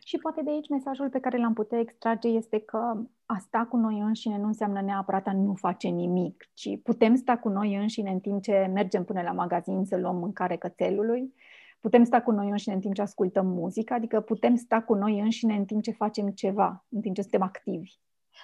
Și 0.10 0.18
poate 0.18 0.42
de 0.42 0.50
aici 0.50 0.70
mesajul 0.70 1.10
pe 1.10 1.20
care 1.20 1.38
l-am 1.38 1.54
putea 1.54 1.80
extrage 1.80 2.28
este 2.28 2.60
că 2.60 3.02
a 3.26 3.38
sta 3.38 3.66
cu 3.66 3.78
noi 3.78 4.00
înșine 4.00 4.38
nu 4.38 4.46
înseamnă 4.46 4.82
neapărat 4.82 5.28
a 5.28 5.34
nu 5.34 5.54
face 5.54 5.88
nimic, 5.88 6.50
ci 6.54 6.70
putem 6.84 7.16
sta 7.16 7.38
cu 7.38 7.50
noi 7.50 7.76
înșine 7.76 8.12
în 8.12 8.20
timp 8.20 8.42
ce 8.42 8.70
mergem 8.74 9.04
până 9.04 9.22
la 9.22 9.32
magazin 9.32 9.86
să 9.86 9.98
luăm 9.98 10.16
mâncare 10.16 10.56
cățelului, 10.58 11.34
putem 11.80 12.04
sta 12.04 12.22
cu 12.22 12.32
noi 12.32 12.50
înșine 12.50 12.74
în 12.74 12.80
timp 12.80 12.94
ce 12.94 13.02
ascultăm 13.02 13.48
muzică, 13.48 13.94
adică 13.94 14.22
putem 14.22 14.56
sta 14.56 14.82
cu 14.82 14.94
noi 14.94 15.20
înșine 15.20 15.56
în 15.56 15.66
timp 15.66 15.82
ce 15.82 15.92
facem 15.92 16.30
ceva, 16.30 16.86
în 16.90 17.02
timp 17.02 17.16
ce 17.16 17.22
suntem 17.22 17.42
activi. 17.42 17.92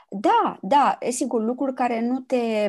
Da, 0.10 0.58
da, 0.62 0.98
e 1.00 1.10
sigur, 1.10 1.44
lucruri 1.44 1.74
care 1.74 2.02
nu 2.02 2.20
te 2.20 2.68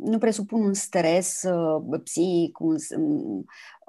nu 0.00 0.18
presupun 0.18 0.62
un 0.62 0.74
stres 0.74 1.42
uh, 1.42 2.00
psihic, 2.02 2.60
un, 2.60 2.76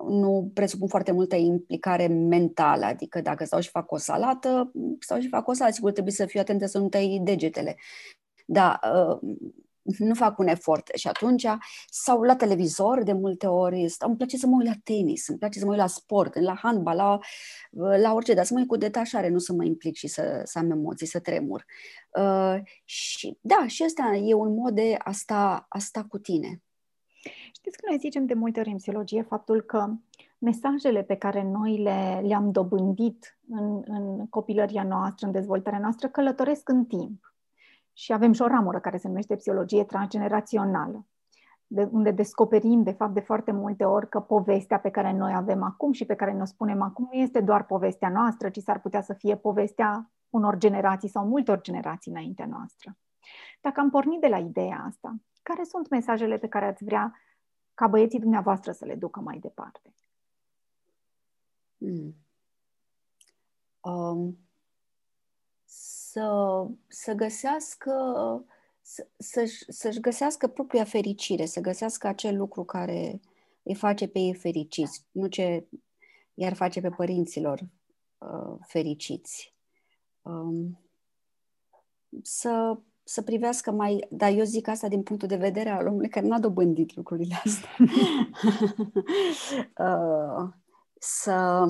nu 0.08 0.52
presupun 0.54 0.88
foarte 0.88 1.12
multă 1.12 1.36
implicare 1.36 2.08
mentală, 2.08 2.86
adică 2.86 3.22
dacă 3.22 3.46
stau 3.46 3.60
și 3.60 3.70
fac 3.70 3.92
o 3.92 3.98
salată, 3.98 4.72
stau 5.00 5.20
și 5.20 5.28
fac 5.28 5.48
o 5.48 5.54
salată, 5.54 5.76
sigur 5.76 5.92
trebuie 5.92 6.14
să 6.14 6.26
fiu 6.26 6.40
atentă 6.40 6.66
să 6.66 6.80
nu 6.80 6.90
tăi 6.90 7.20
degetele. 7.24 7.76
Da, 8.46 8.80
uh, 8.94 9.36
nu 9.98 10.14
fac 10.14 10.40
un 10.40 10.48
efort 10.48 10.90
și 10.96 11.08
atunci, 11.08 11.46
sau 11.90 12.22
la 12.22 12.36
televizor 12.36 13.04
de 13.04 13.14
multe 13.14 13.48
ori, 13.48 13.86
îmi 14.00 14.16
place 14.18 14.38
să 14.38 14.48
mă 14.48 14.56
uit 14.56 14.68
la 14.68 14.76
tenis, 14.84 15.28
îmi 15.28 15.38
place 15.38 15.60
să 15.60 15.66
mă 15.66 15.72
uit 15.72 15.80
la 15.80 15.88
sport, 15.88 16.40
la 16.40 16.56
handbal, 16.56 16.96
la, 16.96 17.20
la 17.98 18.14
orice, 18.14 18.34
dar 18.34 18.46
să 18.46 18.54
mă 18.54 18.60
uit 18.60 18.68
cu 18.68 18.78
detașare, 18.78 19.30
nu 19.30 19.38
să 19.38 19.54
mă 19.54 19.64
implic 19.64 19.96
și 19.96 20.08
să, 20.08 20.42
să 20.44 20.60
am 20.60 20.72
emoții, 20.72 21.08
să 21.08 21.20
tremur. 21.20 21.66
Uh, 22.20 22.56
și 22.84 23.38
da, 23.42 23.68
și 23.68 23.84
asta 23.84 24.16
e 24.16 24.34
un 24.34 24.54
mod 24.54 24.74
de 24.74 24.96
a 24.98 25.12
sta, 25.12 25.66
a 25.70 25.80
sta 25.80 26.04
cu 26.04 26.18
tine. 26.18 26.62
Știți 27.54 27.78
că 27.78 27.86
noi 27.90 27.98
zicem 28.00 28.26
de 28.26 28.34
multe 28.34 28.60
ori 28.60 28.70
în 28.70 28.78
psihologie 28.78 29.22
faptul 29.22 29.62
că 29.62 29.94
mesajele 30.38 31.04
pe 31.04 31.16
care 31.16 31.44
noi 31.44 31.78
le, 31.78 32.22
le-am 32.24 32.52
dobândit 32.52 33.38
în, 33.50 33.82
în 33.86 34.28
copilăria 34.28 34.84
noastră, 34.84 35.26
în 35.26 35.32
dezvoltarea 35.32 35.80
noastră, 35.80 36.08
călătoresc 36.08 36.70
în 36.70 36.86
timp. 36.86 37.36
Și 37.98 38.14
avem 38.14 38.32
și 38.32 38.42
o 38.42 38.48
ramură 38.48 38.80
care 38.80 38.98
se 38.98 39.08
numește 39.08 39.36
psihologie 39.36 39.84
transgenerațională, 39.84 41.06
de, 41.68 41.90
unde 41.92 42.12
descoperim, 42.12 42.84
de 42.84 42.92
fapt, 42.92 43.14
de 43.14 43.20
foarte 43.20 43.52
multe 43.52 43.84
ori 43.84 44.10
că 44.10 44.20
povestea 44.20 44.80
pe 44.80 44.90
care 44.90 45.12
noi 45.12 45.34
avem 45.36 45.64
acum 45.64 45.92
și 45.92 46.06
pe 46.06 46.16
care 46.16 46.32
ne-o 46.32 46.46
spunem 46.46 46.82
acum 46.82 47.10
nu 47.12 47.20
este 47.20 47.42
doar 47.42 47.66
povestea 47.66 48.10
noastră, 48.10 48.50
ci 48.50 48.58
s-ar 48.58 48.80
putea 48.80 49.02
să 49.02 49.14
fie 49.14 49.38
povestea 49.38 50.12
unor 50.30 50.58
generații 50.58 51.10
sau 51.10 51.26
multor 51.26 51.62
generații 51.62 52.12
înaintea 52.12 52.46
noastră. 52.46 52.98
Dacă 53.62 53.80
am 53.80 53.90
pornit 53.90 54.22
de 54.22 54.28
la 54.28 54.38
ideea 54.38 54.84
asta, 54.88 55.16
care 55.44 55.64
sunt 55.64 55.90
mesajele 55.90 56.38
pe 56.38 56.48
care 56.48 56.66
ați 56.66 56.84
vrea 56.84 57.22
ca 57.74 57.88
băieții 57.88 58.20
dumneavoastră 58.20 58.72
să 58.72 58.86
le 58.86 58.96
ducă 58.96 59.20
mai 59.20 59.38
departe? 59.40 59.94
Hmm. 61.78 62.16
Um, 63.82 64.47
să, 66.18 66.68
să 66.88 67.14
găsească 67.14 67.94
să, 68.82 69.08
să-și, 69.18 69.64
să-și 69.68 70.00
găsească 70.00 70.48
propria 70.48 70.84
fericire, 70.84 71.46
să 71.46 71.60
găsească 71.60 72.08
acel 72.08 72.38
lucru 72.38 72.64
care 72.64 73.20
îi 73.64 73.76
face 73.76 74.08
pe 74.08 74.20
ei 74.20 74.34
fericiți, 74.34 75.06
nu 75.12 75.28
ce 75.28 75.68
i-ar 76.34 76.54
face 76.54 76.82
pe 76.82 76.90
părinților 76.90 77.60
uh, 78.18 78.58
fericiți. 78.68 79.56
Um, 80.22 80.80
să, 82.22 82.80
să 83.04 83.22
privească 83.22 83.72
mai, 83.72 84.08
dar 84.10 84.32
eu 84.32 84.44
zic 84.44 84.68
asta 84.68 84.88
din 84.88 85.04
punctul 85.04 85.28
de 85.28 85.36
vedere 85.36 85.70
al 85.70 85.88
omului 85.88 86.10
care 86.10 86.26
n-a 86.26 86.40
dobândit 86.40 86.96
lucrurile 86.96 87.36
astea. 87.44 87.70
uh, 89.88 90.50
să 91.00 91.68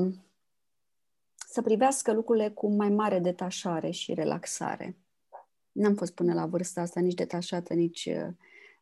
să 1.49 1.61
privească 1.61 2.13
lucrurile 2.13 2.49
cu 2.49 2.75
mai 2.75 2.89
mare 2.89 3.19
detașare 3.19 3.89
și 3.89 4.13
relaxare. 4.13 4.97
N-am 5.71 5.93
fost 5.93 6.13
până 6.13 6.33
la 6.33 6.45
vârsta 6.45 6.81
asta 6.81 6.99
nici 6.99 7.13
detașată, 7.13 7.73
nici 7.73 8.05
uh, 8.05 8.27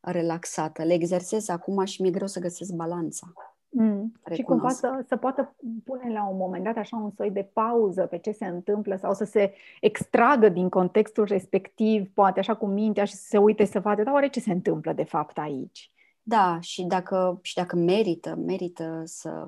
relaxată. 0.01 0.83
Le 0.83 0.93
exersez 0.93 1.47
acum 1.47 1.85
și 1.85 2.01
mi-e 2.01 2.11
greu 2.11 2.27
să 2.27 2.39
găsesc 2.39 2.71
balanța. 2.71 3.33
Mm. 3.69 4.11
Și 4.33 4.41
cumva 4.41 4.69
să, 4.69 5.03
să 5.07 5.15
poată 5.15 5.55
pune 5.83 6.11
la 6.11 6.27
un 6.27 6.37
moment 6.37 6.63
dat 6.63 6.77
așa 6.77 6.97
un 6.97 7.11
soi 7.11 7.31
de 7.31 7.49
pauză 7.53 8.05
pe 8.05 8.17
ce 8.17 8.31
se 8.31 8.45
întâmplă 8.45 8.95
sau 8.95 9.13
să 9.13 9.23
se 9.23 9.53
extragă 9.81 10.49
din 10.49 10.69
contextul 10.69 11.25
respectiv, 11.25 12.09
poate 12.13 12.39
așa 12.39 12.55
cu 12.55 12.65
mintea 12.65 13.05
și 13.05 13.13
să 13.13 13.25
se 13.27 13.37
uite 13.37 13.65
să 13.65 13.79
vadă, 13.79 14.03
dar 14.03 14.13
oare 14.13 14.29
ce 14.29 14.39
se 14.39 14.51
întâmplă 14.51 14.93
de 14.93 15.03
fapt 15.03 15.37
aici? 15.37 15.91
Da, 16.21 16.57
și 16.61 16.83
dacă, 16.83 17.39
și 17.41 17.55
dacă 17.55 17.75
merită, 17.75 18.35
merită 18.35 19.01
să 19.05 19.47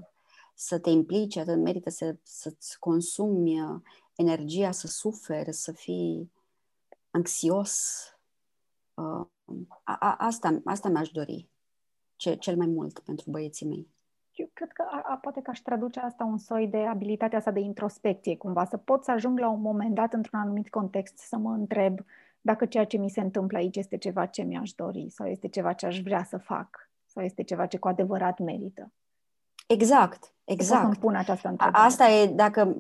să 0.59 0.79
te 0.79 0.89
implici, 0.89 1.37
atât 1.37 1.57
merită 1.57 1.89
să, 1.89 2.15
să-ți 2.23 2.79
consumi 2.79 3.61
uh, 3.61 3.81
energia, 4.15 4.71
să 4.71 4.87
suferi, 4.87 5.53
să 5.53 5.71
fii 5.71 6.31
anxios. 7.09 8.01
Uh, 8.93 9.27
a, 9.83 9.95
a, 9.99 10.15
asta, 10.17 10.61
asta 10.65 10.89
mi-aș 10.89 11.09
dori 11.09 11.49
ce, 12.15 12.35
cel 12.35 12.57
mai 12.57 12.67
mult 12.67 12.99
pentru 12.99 13.29
băieții 13.29 13.67
mei. 13.67 13.87
Eu 14.31 14.49
cred 14.53 14.71
că 14.71 14.83
a, 14.91 15.01
a, 15.05 15.17
poate 15.17 15.41
că 15.41 15.49
aș 15.49 15.59
traduce 15.59 15.99
asta 15.99 16.23
un 16.23 16.37
soi 16.37 16.67
de 16.67 16.77
abilitatea 16.77 17.37
asta 17.37 17.51
de 17.51 17.59
introspecție, 17.59 18.37
cumva, 18.37 18.65
să 18.65 18.77
pot 18.77 19.03
să 19.03 19.11
ajung 19.11 19.39
la 19.39 19.49
un 19.49 19.61
moment 19.61 19.95
dat 19.95 20.13
într-un 20.13 20.39
anumit 20.39 20.69
context 20.69 21.17
să 21.17 21.37
mă 21.37 21.51
întreb 21.51 21.99
dacă 22.41 22.65
ceea 22.65 22.85
ce 22.85 22.97
mi 22.97 23.09
se 23.09 23.21
întâmplă 23.21 23.57
aici 23.57 23.75
este 23.75 23.97
ceva 23.97 24.25
ce 24.25 24.41
mi-aș 24.41 24.71
dori 24.71 25.09
sau 25.09 25.27
este 25.27 25.47
ceva 25.47 25.73
ce 25.73 25.85
aș 25.85 26.01
vrea 26.01 26.23
să 26.23 26.37
fac 26.37 26.89
sau 27.05 27.23
este 27.23 27.43
ceva 27.43 27.65
ce 27.65 27.77
cu 27.77 27.87
adevărat 27.87 28.39
merită. 28.39 28.91
Exact, 29.67 30.33
exact. 30.43 30.93
Să 30.93 30.99
pun 30.99 31.15
această 31.15 31.47
întrebare. 31.47 31.85
Asta 31.85 32.09
e 32.09 32.27
dacă, 32.27 32.75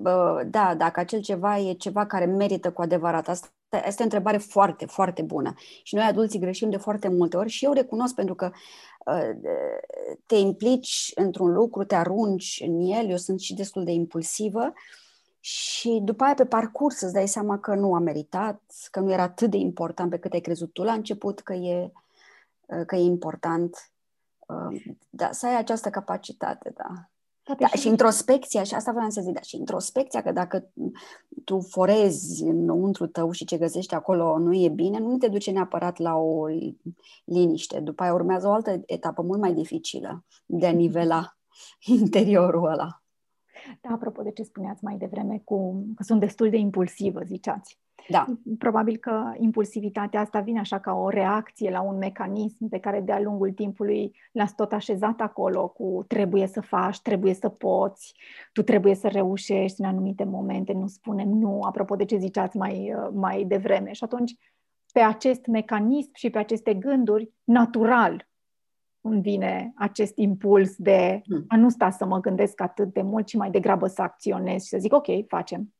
da, 0.47 0.75
dacă 0.75 0.99
acel 0.99 1.21
ceva 1.21 1.57
e 1.57 1.73
ceva 1.73 2.05
care 2.05 2.25
merită 2.25 2.71
cu 2.71 2.81
adevărat. 2.81 3.27
Asta 3.27 3.47
este 3.85 4.01
o 4.01 4.03
întrebare 4.03 4.37
foarte, 4.37 4.85
foarte 4.85 5.21
bună. 5.21 5.53
Și 5.83 5.95
noi 5.95 6.03
adulții 6.03 6.39
greșim 6.39 6.69
de 6.69 6.77
foarte 6.77 7.07
multe 7.07 7.37
ori 7.37 7.49
și 7.49 7.65
eu 7.65 7.73
recunosc 7.73 8.15
pentru 8.15 8.35
că 8.35 8.51
ă, 9.07 9.19
te 10.25 10.35
implici 10.35 11.11
într-un 11.15 11.53
lucru, 11.53 11.83
te 11.83 11.95
arunci 11.95 12.63
în 12.65 12.79
el, 12.81 13.09
eu 13.09 13.17
sunt 13.17 13.39
și 13.39 13.53
destul 13.53 13.83
de 13.83 13.91
impulsivă 13.91 14.73
și 15.39 15.99
după 16.03 16.23
aia 16.23 16.33
pe 16.33 16.45
parcurs 16.45 17.01
îți 17.01 17.13
dai 17.13 17.27
seama 17.27 17.59
că 17.59 17.75
nu 17.75 17.93
a 17.93 17.99
meritat, 17.99 18.61
că 18.91 18.99
nu 18.99 19.11
era 19.11 19.23
atât 19.23 19.49
de 19.49 19.57
important 19.57 20.09
pe 20.09 20.17
cât 20.17 20.33
ai 20.33 20.39
crezut 20.39 20.73
tu 20.73 20.83
la 20.83 20.93
început 20.93 21.39
că 21.39 21.53
e, 21.53 21.91
că 22.85 22.95
e 22.95 22.99
important 22.99 23.91
da, 25.09 25.31
să 25.31 25.45
ai 25.47 25.57
această 25.57 25.89
capacitate, 25.89 26.73
da. 26.75 27.09
Da, 27.57 27.67
și 27.67 27.87
introspecția, 27.87 28.63
și 28.63 28.73
asta 28.73 28.91
vreau 28.91 29.09
să 29.09 29.21
zic, 29.21 29.33
da, 29.33 29.41
și 29.41 29.55
introspecția, 29.55 30.21
că 30.21 30.31
dacă 30.31 30.69
tu 31.43 31.59
forezi 31.59 32.43
înăuntru 32.43 33.07
tău 33.07 33.31
și 33.31 33.45
ce 33.45 33.57
găsești 33.57 33.93
acolo 33.93 34.37
nu 34.37 34.53
e 34.53 34.69
bine, 34.69 34.99
nu 34.99 35.17
te 35.17 35.27
duce 35.27 35.51
neapărat 35.51 35.97
la 35.97 36.15
o 36.15 36.45
liniște. 37.23 37.79
După 37.79 38.03
aia 38.03 38.13
urmează 38.13 38.47
o 38.47 38.51
altă 38.51 38.81
etapă 38.85 39.21
mult 39.21 39.39
mai 39.39 39.53
dificilă 39.53 40.25
de 40.45 40.67
a 40.67 40.71
nivela 40.71 41.37
interiorul 41.99 42.65
ăla. 42.65 43.01
Da, 43.81 43.89
apropo 43.89 44.21
de 44.21 44.31
ce 44.31 44.43
spuneați 44.43 44.83
mai 44.83 44.97
devreme, 44.97 45.41
cu, 45.43 45.85
că 45.95 46.03
sunt 46.03 46.19
destul 46.19 46.49
de 46.49 46.57
impulsivă, 46.57 47.21
ziceați. 47.25 47.79
Da. 48.09 48.25
Probabil 48.57 48.97
că 48.97 49.31
impulsivitatea 49.37 50.19
asta 50.19 50.39
vine 50.39 50.59
așa 50.59 50.79
ca 50.79 50.93
o 50.93 51.09
reacție 51.09 51.69
la 51.69 51.81
un 51.81 51.97
mecanism 51.97 52.69
pe 52.69 52.79
care 52.79 53.01
de-a 53.01 53.19
lungul 53.19 53.51
timpului 53.51 54.15
l-ați 54.31 54.55
tot 54.55 54.73
așezat 54.73 55.21
acolo 55.21 55.67
cu 55.67 56.05
trebuie 56.07 56.47
să 56.47 56.61
faci, 56.61 57.01
trebuie 57.01 57.33
să 57.33 57.49
poți, 57.49 58.13
tu 58.53 58.61
trebuie 58.61 58.95
să 58.95 59.07
reușești 59.07 59.81
în 59.81 59.87
anumite 59.87 60.23
momente, 60.23 60.73
nu 60.73 60.87
spunem 60.87 61.29
nu, 61.29 61.61
apropo 61.61 61.95
de 61.95 62.05
ce 62.05 62.17
ziceați 62.17 62.57
mai, 62.57 62.95
mai 63.13 63.43
devreme. 63.43 63.91
Și 63.91 64.03
atunci, 64.03 64.35
pe 64.93 64.99
acest 64.99 65.45
mecanism 65.45 66.11
și 66.13 66.29
pe 66.29 66.37
aceste 66.37 66.73
gânduri, 66.73 67.31
natural, 67.43 68.27
îmi 69.01 69.21
vine 69.21 69.73
acest 69.75 70.17
impuls 70.17 70.75
de 70.75 71.21
hmm. 71.25 71.45
a 71.47 71.57
nu 71.57 71.69
sta 71.69 71.89
să 71.89 72.05
mă 72.05 72.19
gândesc 72.19 72.61
atât 72.61 72.93
de 72.93 73.01
mult, 73.01 73.25
ci 73.25 73.35
mai 73.35 73.51
degrabă 73.51 73.87
să 73.87 74.01
acționez 74.01 74.61
și 74.63 74.69
să 74.69 74.77
zic, 74.77 74.93
ok, 74.93 75.27
facem. 75.27 75.73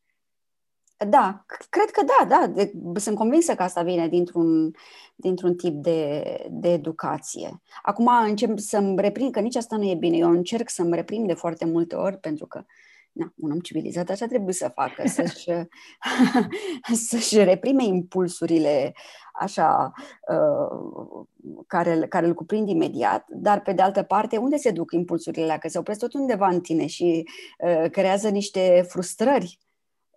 Da, 1.08 1.46
cred 1.70 1.90
că 1.90 2.06
da, 2.06 2.26
da. 2.28 2.48
De, 2.48 2.72
sunt 2.96 3.16
convinsă 3.16 3.56
că 3.56 3.64
asta 3.64 3.84
vine 3.84 4.08
dintr-un, 4.08 4.72
dintr-un 5.16 5.56
tip 5.56 5.74
de, 5.74 6.24
de 6.50 6.72
educație. 6.72 7.62
Acum 7.82 8.10
încep 8.26 8.58
să-mi 8.58 9.02
reprind, 9.02 9.32
că 9.32 9.40
nici 9.40 9.56
asta 9.56 9.78
nu 9.78 9.84
e 9.84 9.96
bine. 9.96 10.18
Eu 10.18 10.30
încerc 10.30 10.70
să-mi 10.70 10.96
reprind 10.96 11.28
de 11.28 11.34
foarte 11.34 11.66
multe 11.66 11.96
ori, 11.96 12.18
pentru 12.18 12.46
că 12.46 12.64
na, 13.12 13.34
un 13.36 13.52
om 13.52 13.60
civilizat 13.60 14.10
așa 14.10 14.26
trebuie 14.26 14.54
să 14.54 14.72
facă, 14.76 15.08
să-și, 15.18 15.50
să-și 17.10 17.44
reprime 17.44 17.84
impulsurile 17.84 18.94
așa 19.34 19.92
uh, 20.30 21.26
care, 21.68 22.08
care 22.08 22.26
îl 22.26 22.34
cuprind 22.34 22.70
imediat, 22.70 23.26
dar 23.30 23.62
pe 23.62 23.74
de 23.74 23.82
altă 23.82 24.04
parte, 24.04 24.38
unde 24.38 24.58
se 24.58 24.72
duc 24.72 24.92
impulsurile 24.92 25.44
alea? 25.44 25.58
Că 25.58 25.68
se 25.68 25.78
opresc 25.78 26.00
tot 26.00 26.14
undeva 26.14 26.48
în 26.48 26.62
tine 26.62 26.86
și 26.86 27.28
uh, 27.60 27.90
creează 27.90 28.30
niște 28.30 28.86
frustrări 28.88 29.60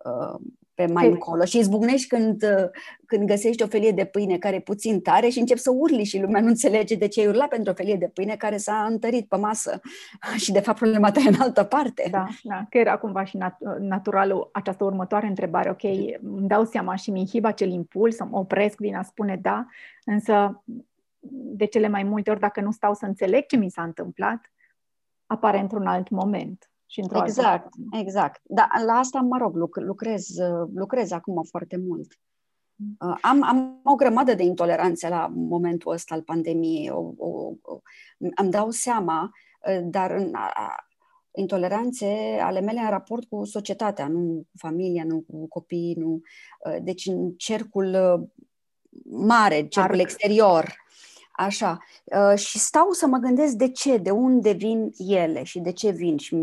uh, 0.05 0.39
pe 0.73 0.85
mai 0.85 1.07
încolo 1.07 1.43
și 1.43 1.57
izbucnești 1.57 2.07
când, 2.07 2.43
uh, 2.43 2.69
când 3.05 3.27
găsești 3.27 3.63
o 3.63 3.67
felie 3.67 3.91
de 3.91 4.05
pâine 4.05 4.37
care 4.37 4.55
e 4.55 4.59
puțin 4.59 5.01
tare 5.01 5.29
și 5.29 5.39
începi 5.39 5.59
să 5.59 5.71
urli 5.71 6.03
și 6.03 6.19
lumea 6.19 6.41
nu 6.41 6.47
înțelege 6.47 6.95
de 6.95 7.07
ce 7.07 7.19
ai 7.19 7.27
urlat 7.27 7.47
pentru 7.47 7.71
o 7.71 7.75
felie 7.75 7.95
de 7.95 8.07
pâine 8.07 8.35
care 8.35 8.57
s-a 8.57 8.85
întărit 8.89 9.27
pe 9.27 9.37
masă. 9.37 9.79
Și 10.43 10.51
de 10.51 10.59
fapt 10.59 10.77
problema 10.77 11.11
ta 11.11 11.19
e 11.19 11.27
în 11.27 11.41
altă 11.41 11.63
parte. 11.63 12.07
Da, 12.11 12.27
da, 12.43 12.65
că 12.69 12.77
era 12.77 12.97
cumva 12.97 13.23
și 13.23 13.37
nat- 13.37 13.79
naturalul 13.79 14.49
această 14.53 14.83
următoare 14.83 15.27
întrebare, 15.27 15.69
ok, 15.69 15.83
îmi 16.21 16.47
dau 16.47 16.65
seama 16.65 16.95
și 16.95 17.11
mi 17.11 17.19
inhib 17.19 17.45
acel 17.45 17.71
impuls, 17.71 18.15
să 18.15 18.23
mă 18.23 18.37
opresc 18.37 18.77
din 18.77 18.95
a 18.95 19.03
spune 19.03 19.39
da, 19.41 19.65
însă 20.05 20.63
de 21.29 21.65
cele 21.65 21.87
mai 21.87 22.03
multe 22.03 22.29
ori 22.29 22.39
dacă 22.39 22.61
nu 22.61 22.71
stau 22.71 22.93
să 22.93 23.05
înțeleg 23.05 23.45
ce 23.45 23.55
mi 23.55 23.69
s-a 23.69 23.83
întâmplat, 23.83 24.51
apare 25.25 25.59
într-un 25.59 25.87
alt 25.87 26.09
moment 26.09 26.70
și 26.91 26.99
într-o 26.99 27.23
Exact, 27.23 27.63
altă 27.63 27.97
exact. 27.99 28.41
Dar 28.43 28.67
la 28.85 28.93
asta, 28.93 29.19
mă 29.19 29.37
rog, 29.37 29.55
lucrez, 29.73 30.27
lucrez 30.73 31.11
acum 31.11 31.43
foarte 31.43 31.77
mult. 31.77 32.19
Mm. 32.75 33.09
Uh, 33.09 33.17
am, 33.21 33.43
am 33.43 33.81
o 33.83 33.95
grămadă 33.95 34.33
de 34.33 34.43
intoleranțe 34.43 35.09
la 35.09 35.31
momentul 35.33 35.91
ăsta 35.93 36.15
al 36.15 36.21
pandemiei. 36.21 36.89
O, 36.89 37.13
o, 37.17 37.53
o, 37.61 37.79
îmi 38.17 38.51
dau 38.51 38.69
seama, 38.69 39.31
uh, 39.67 39.79
dar 39.83 40.11
în, 40.11 40.33
a, 40.33 40.75
intoleranțe 41.31 42.39
ale 42.41 42.59
mele 42.59 42.79
în 42.79 42.89
raport 42.89 43.27
cu 43.29 43.45
societatea, 43.45 44.07
nu 44.07 44.45
cu 44.51 44.57
familia, 44.57 45.03
nu 45.03 45.23
cu 45.27 45.47
copiii, 45.47 45.95
nu. 45.95 46.21
Uh, 46.65 46.77
deci 46.81 47.05
în 47.05 47.31
cercul 47.31 47.95
mare, 49.03 49.67
cercul 49.67 49.93
Arc. 49.93 50.01
exterior. 50.01 50.75
Așa. 51.31 51.77
Uh, 52.03 52.37
și 52.37 52.59
stau 52.59 52.91
să 52.91 53.07
mă 53.07 53.17
gândesc 53.17 53.53
de 53.53 53.71
ce, 53.71 53.97
de 53.97 54.11
unde 54.11 54.51
vin 54.51 54.91
ele 54.97 55.43
și 55.43 55.59
de 55.59 55.71
ce 55.71 55.89
vin. 55.89 56.17
Și 56.17 56.35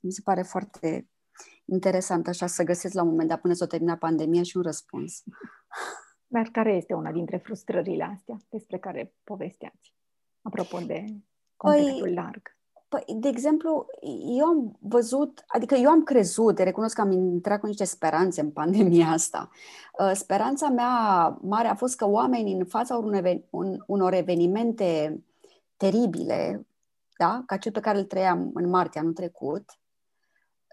mi 0.00 0.12
se 0.12 0.20
pare 0.24 0.42
foarte 0.42 1.08
interesant 1.64 2.28
așa 2.28 2.46
să 2.46 2.62
găsesc 2.62 2.94
la 2.94 3.02
un 3.02 3.08
moment 3.08 3.28
dat 3.28 3.40
până 3.40 3.54
s-o 3.54 3.66
termina 3.66 3.96
pandemia 3.96 4.42
și 4.42 4.56
un 4.56 4.62
răspuns. 4.62 5.22
Dar 6.26 6.48
care 6.52 6.72
este 6.72 6.94
una 6.94 7.12
dintre 7.12 7.36
frustrările 7.36 8.04
astea 8.04 8.36
despre 8.48 8.78
care 8.78 9.14
povesteați? 9.24 9.94
Apropo 10.42 10.78
de 10.78 11.04
contextul 11.56 12.00
păi, 12.00 12.14
larg. 12.14 12.57
Păi, 12.88 13.04
de 13.16 13.28
exemplu, 13.28 13.86
eu 14.38 14.44
am 14.44 14.76
văzut, 14.80 15.44
adică 15.46 15.74
eu 15.74 15.90
am 15.90 16.02
crezut, 16.02 16.58
recunosc 16.58 16.94
că 16.94 17.00
am 17.00 17.10
intrat 17.10 17.60
cu 17.60 17.66
niște 17.66 17.84
speranțe 17.84 18.40
în 18.40 18.50
pandemia 18.50 19.06
asta. 19.06 19.50
Uh, 19.98 20.10
speranța 20.14 20.68
mea 20.68 21.38
mare 21.42 21.68
a 21.68 21.74
fost 21.74 21.96
că 21.96 22.08
oamenii 22.08 22.54
în 22.54 22.64
fața 22.64 23.00
unor 23.86 24.12
evenimente 24.12 25.22
teribile, 25.76 26.66
da, 27.18 27.42
ca 27.46 27.56
cel 27.56 27.72
pe 27.72 27.80
care 27.80 27.98
îl 27.98 28.04
trăiam 28.04 28.50
în 28.54 28.68
martie 28.68 29.00
anul 29.00 29.12
trecut, 29.12 29.64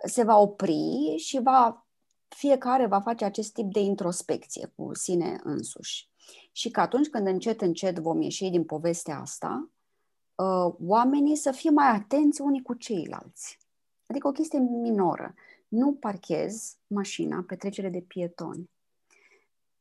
se 0.06 0.24
va 0.24 0.38
opri 0.38 1.16
și 1.18 1.40
va, 1.42 1.86
fiecare 2.28 2.86
va 2.86 3.00
face 3.00 3.26
acest 3.26 3.54
tip 3.54 3.72
de 3.72 3.80
introspecție 3.80 4.74
cu 4.76 4.94
sine 4.94 5.40
însuși. 5.44 6.10
Și 6.52 6.70
că 6.70 6.80
atunci 6.80 7.08
când 7.08 7.28
încet, 7.28 7.62
încet 7.62 8.00
vom 8.00 8.22
ieși 8.22 8.50
din 8.50 8.64
povestea 8.64 9.20
asta, 9.20 9.70
uh, 9.70 9.75
oamenii 10.86 11.36
să 11.36 11.52
fie 11.52 11.70
mai 11.70 11.88
atenți 11.88 12.42
unii 12.42 12.62
cu 12.62 12.74
ceilalți. 12.74 13.60
Adică 14.08 14.28
o 14.28 14.32
chestie 14.32 14.60
minoră. 14.60 15.34
Nu 15.68 15.94
parchezi 15.94 16.78
mașina 16.88 17.44
pe 17.48 17.56
trecere 17.56 17.90
de 17.90 18.00
pietoni. 18.00 18.70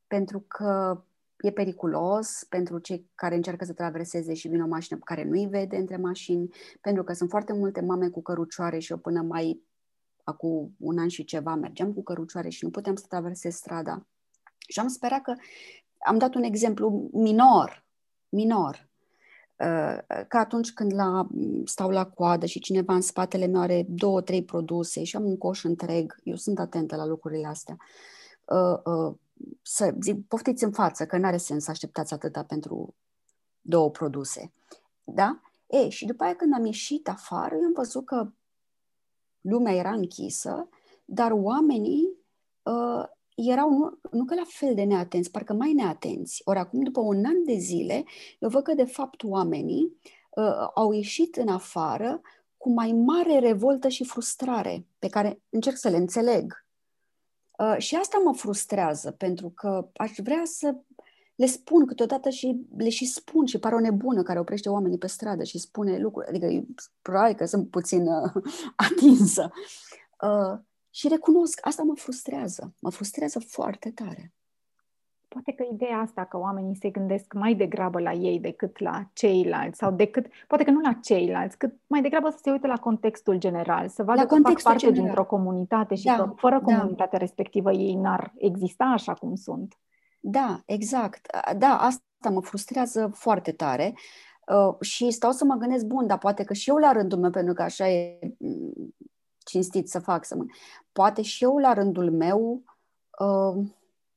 Pentru 0.07 0.41
că 0.41 1.03
e 1.37 1.51
periculos 1.51 2.47
pentru 2.49 2.79
cei 2.79 3.11
care 3.15 3.35
încearcă 3.35 3.65
să 3.65 3.73
traverseze 3.73 4.35
și 4.35 4.49
vin 4.49 4.63
o 4.63 4.67
mașină 4.67 4.99
pe 4.99 5.05
care 5.05 5.25
nu-i 5.25 5.47
vede 5.47 5.77
între 5.77 5.97
mașini, 5.97 6.55
pentru 6.81 7.05
că 7.05 7.13
sunt 7.13 7.31
foarte 7.31 7.53
multe 7.53 7.81
mame 7.81 8.09
cu 8.09 8.23
cărucioare 8.23 8.79
și 8.79 8.93
eu 8.93 8.99
până 8.99 9.23
mai 9.23 9.63
acum 10.25 10.75
un 10.79 10.99
an 10.99 11.09
și 11.09 11.25
ceva 11.25 11.55
mergeam 11.55 11.93
cu 11.93 12.03
cărucioare 12.03 12.49
și 12.49 12.65
nu 12.65 12.71
puteam 12.71 12.97
să 12.97 13.05
traversez 13.09 13.55
strada. 13.55 14.07
Și 14.69 14.81
am 14.81 14.89
sperat 14.89 15.23
că 15.23 15.35
am 15.99 16.19
dat 16.19 16.35
un 16.35 16.43
exemplu 16.43 17.09
minor, 17.13 17.87
minor, 18.29 18.89
Uh, 18.94 18.94
ca 20.29 20.39
atunci 20.39 20.73
când 20.73 20.95
la, 20.95 21.27
stau 21.65 21.91
la 21.91 22.07
coadă 22.07 22.47
și 22.47 22.61
cineva 22.61 22.95
în 22.95 23.01
spatele 23.01 23.47
meu 23.47 23.61
are 23.61 23.87
două, 23.89 24.21
trei 24.21 24.45
produse 24.45 25.05
și 25.05 25.17
am 25.17 25.25
un 25.25 25.39
coș 25.39 25.65
întreg, 25.65 26.17
eu 26.23 26.37
sunt 26.37 26.59
atentă 26.59 26.97
la 26.97 27.07
lucrurile 27.07 27.47
astea, 27.47 27.77
uh, 28.45 28.81
uh, 28.85 29.15
să 29.63 29.95
zic, 30.01 30.27
poftiți 30.29 30.65
în 30.65 30.73
față, 30.73 31.07
că 31.07 31.17
nu 31.17 31.27
are 31.27 31.37
sens 31.37 31.65
să 31.65 31.71
așteptați 31.71 32.13
atâta 32.13 32.45
pentru 32.45 32.95
două 33.61 33.91
produse. 33.91 34.53
Da? 35.05 35.41
E, 35.67 35.89
și 35.89 36.07
după 36.07 36.25
aia 36.25 36.35
când 36.35 36.53
am 36.55 36.65
ieșit 36.65 37.09
afară, 37.09 37.55
eu 37.55 37.65
am 37.65 37.73
văzut 37.75 38.05
că 38.05 38.29
lumea 39.41 39.75
era 39.75 39.93
închisă, 39.93 40.69
dar 41.05 41.31
oamenii 41.31 42.09
uh, 42.63 43.05
erau 43.35 43.71
nu, 43.71 43.99
nu 44.11 44.25
că 44.25 44.35
la 44.35 44.45
fel 44.47 44.75
de 44.75 44.83
neatenți, 44.83 45.31
parcă 45.31 45.53
mai 45.53 45.73
neatenți. 45.73 46.43
Ori 46.45 46.59
acum, 46.59 46.83
după 46.83 47.01
un 47.01 47.25
an 47.25 47.45
de 47.45 47.57
zile, 47.57 48.05
eu 48.39 48.49
văd 48.49 48.63
că, 48.63 48.75
de 48.75 48.85
fapt, 48.85 49.23
oamenii 49.23 49.99
uh, 50.31 50.69
au 50.75 50.93
ieșit 50.93 51.37
în 51.37 51.49
afară 51.49 52.21
cu 52.57 52.71
mai 52.71 52.93
mare 52.93 53.39
revoltă 53.39 53.89
și 53.89 54.05
frustrare, 54.05 54.87
pe 54.99 55.09
care 55.09 55.43
încerc 55.49 55.77
să 55.77 55.89
le 55.89 55.97
înțeleg. 55.97 56.67
Uh, 57.59 57.77
și 57.79 57.97
asta 57.97 58.21
mă 58.25 58.35
frustrează, 58.35 59.11
pentru 59.11 59.49
că 59.49 59.89
aș 59.97 60.11
vrea 60.23 60.43
să 60.45 60.77
le 61.35 61.47
spun 61.47 61.87
câteodată 61.87 62.29
și 62.29 62.67
le 62.77 62.89
și 62.89 63.07
spun 63.07 63.47
și 63.47 63.59
pare 63.59 63.75
o 63.75 63.81
nebună 63.81 64.23
care 64.23 64.39
oprește 64.39 64.69
oamenii 64.69 64.99
pe 64.99 65.07
stradă 65.07 65.45
și 65.45 65.59
spune 65.59 65.99
lucruri, 65.99 66.29
adică 66.29 66.67
probabil 67.03 67.35
că 67.35 67.45
sunt 67.45 67.71
puțin 67.71 68.07
uh, 68.07 68.33
atinsă. 68.91 69.51
Uh, 70.21 70.59
și 70.95 71.09
recunosc, 71.09 71.67
asta 71.67 71.83
mă 71.83 71.95
frustrează, 71.95 72.75
mă 72.81 72.91
frustrează 72.91 73.39
foarte 73.39 73.91
tare. 73.91 74.33
Poate 75.29 75.53
că 75.53 75.65
ideea 75.73 75.99
asta 75.99 76.25
că 76.25 76.39
oamenii 76.39 76.77
se 76.77 76.91
gândesc 76.91 77.33
mai 77.33 77.55
degrabă 77.55 78.01
la 78.01 78.13
ei 78.13 78.41
decât 78.41 78.79
la 78.79 79.11
ceilalți 79.13 79.79
sau 79.79 79.91
decât, 79.91 80.27
poate 80.47 80.65
că 80.65 80.71
nu 80.71 80.81
la 80.81 80.93
ceilalți, 80.93 81.59
cât 81.59 81.75
mai 81.87 82.03
degrabă 82.03 82.31
să 82.31 82.39
se 82.43 82.51
uite 82.51 82.67
la 82.67 82.77
contextul 82.77 83.39
general, 83.39 83.89
să 83.89 84.03
vadă 84.03 84.21
la 84.21 84.27
că 84.27 84.35
fac 84.43 84.63
parte 84.63 84.79
general. 84.79 85.03
dintr-o 85.03 85.25
comunitate 85.25 85.95
și 85.95 86.05
da, 86.05 86.17
că 86.17 86.33
fără 86.37 86.59
da. 86.59 86.65
comunitatea 86.65 87.19
da. 87.19 87.25
respectivă 87.25 87.73
ei 87.73 87.95
n-ar 87.95 88.33
exista 88.37 88.85
așa 88.85 89.15
cum 89.15 89.35
sunt. 89.35 89.79
Da, 90.21 90.63
exact. 90.67 91.27
Da, 91.57 91.79
asta 91.79 92.31
mă 92.31 92.41
frustrează 92.41 93.11
foarte 93.15 93.53
tare 93.53 93.95
uh, 94.47 94.81
și 94.81 95.11
stau 95.11 95.31
să 95.31 95.45
mă 95.45 95.55
gândesc, 95.55 95.85
bun, 95.85 96.07
dar 96.07 96.19
poate 96.19 96.45
că 96.45 96.53
și 96.53 96.71
eu 96.71 96.77
la 96.77 96.93
rândul 96.93 97.19
meu, 97.19 97.31
pentru 97.31 97.55
că 97.55 97.63
așa 97.63 97.89
e 97.89 98.19
cinstit 99.45 99.89
să 99.89 99.99
fac, 99.99 100.25
să 100.25 100.35
mă... 100.37 100.45
poate 100.93 101.23
și 101.23 101.45
eu 101.45 101.59
la 101.59 101.73
rândul 101.73 102.11
meu 102.11 102.63
uh, 103.19 103.65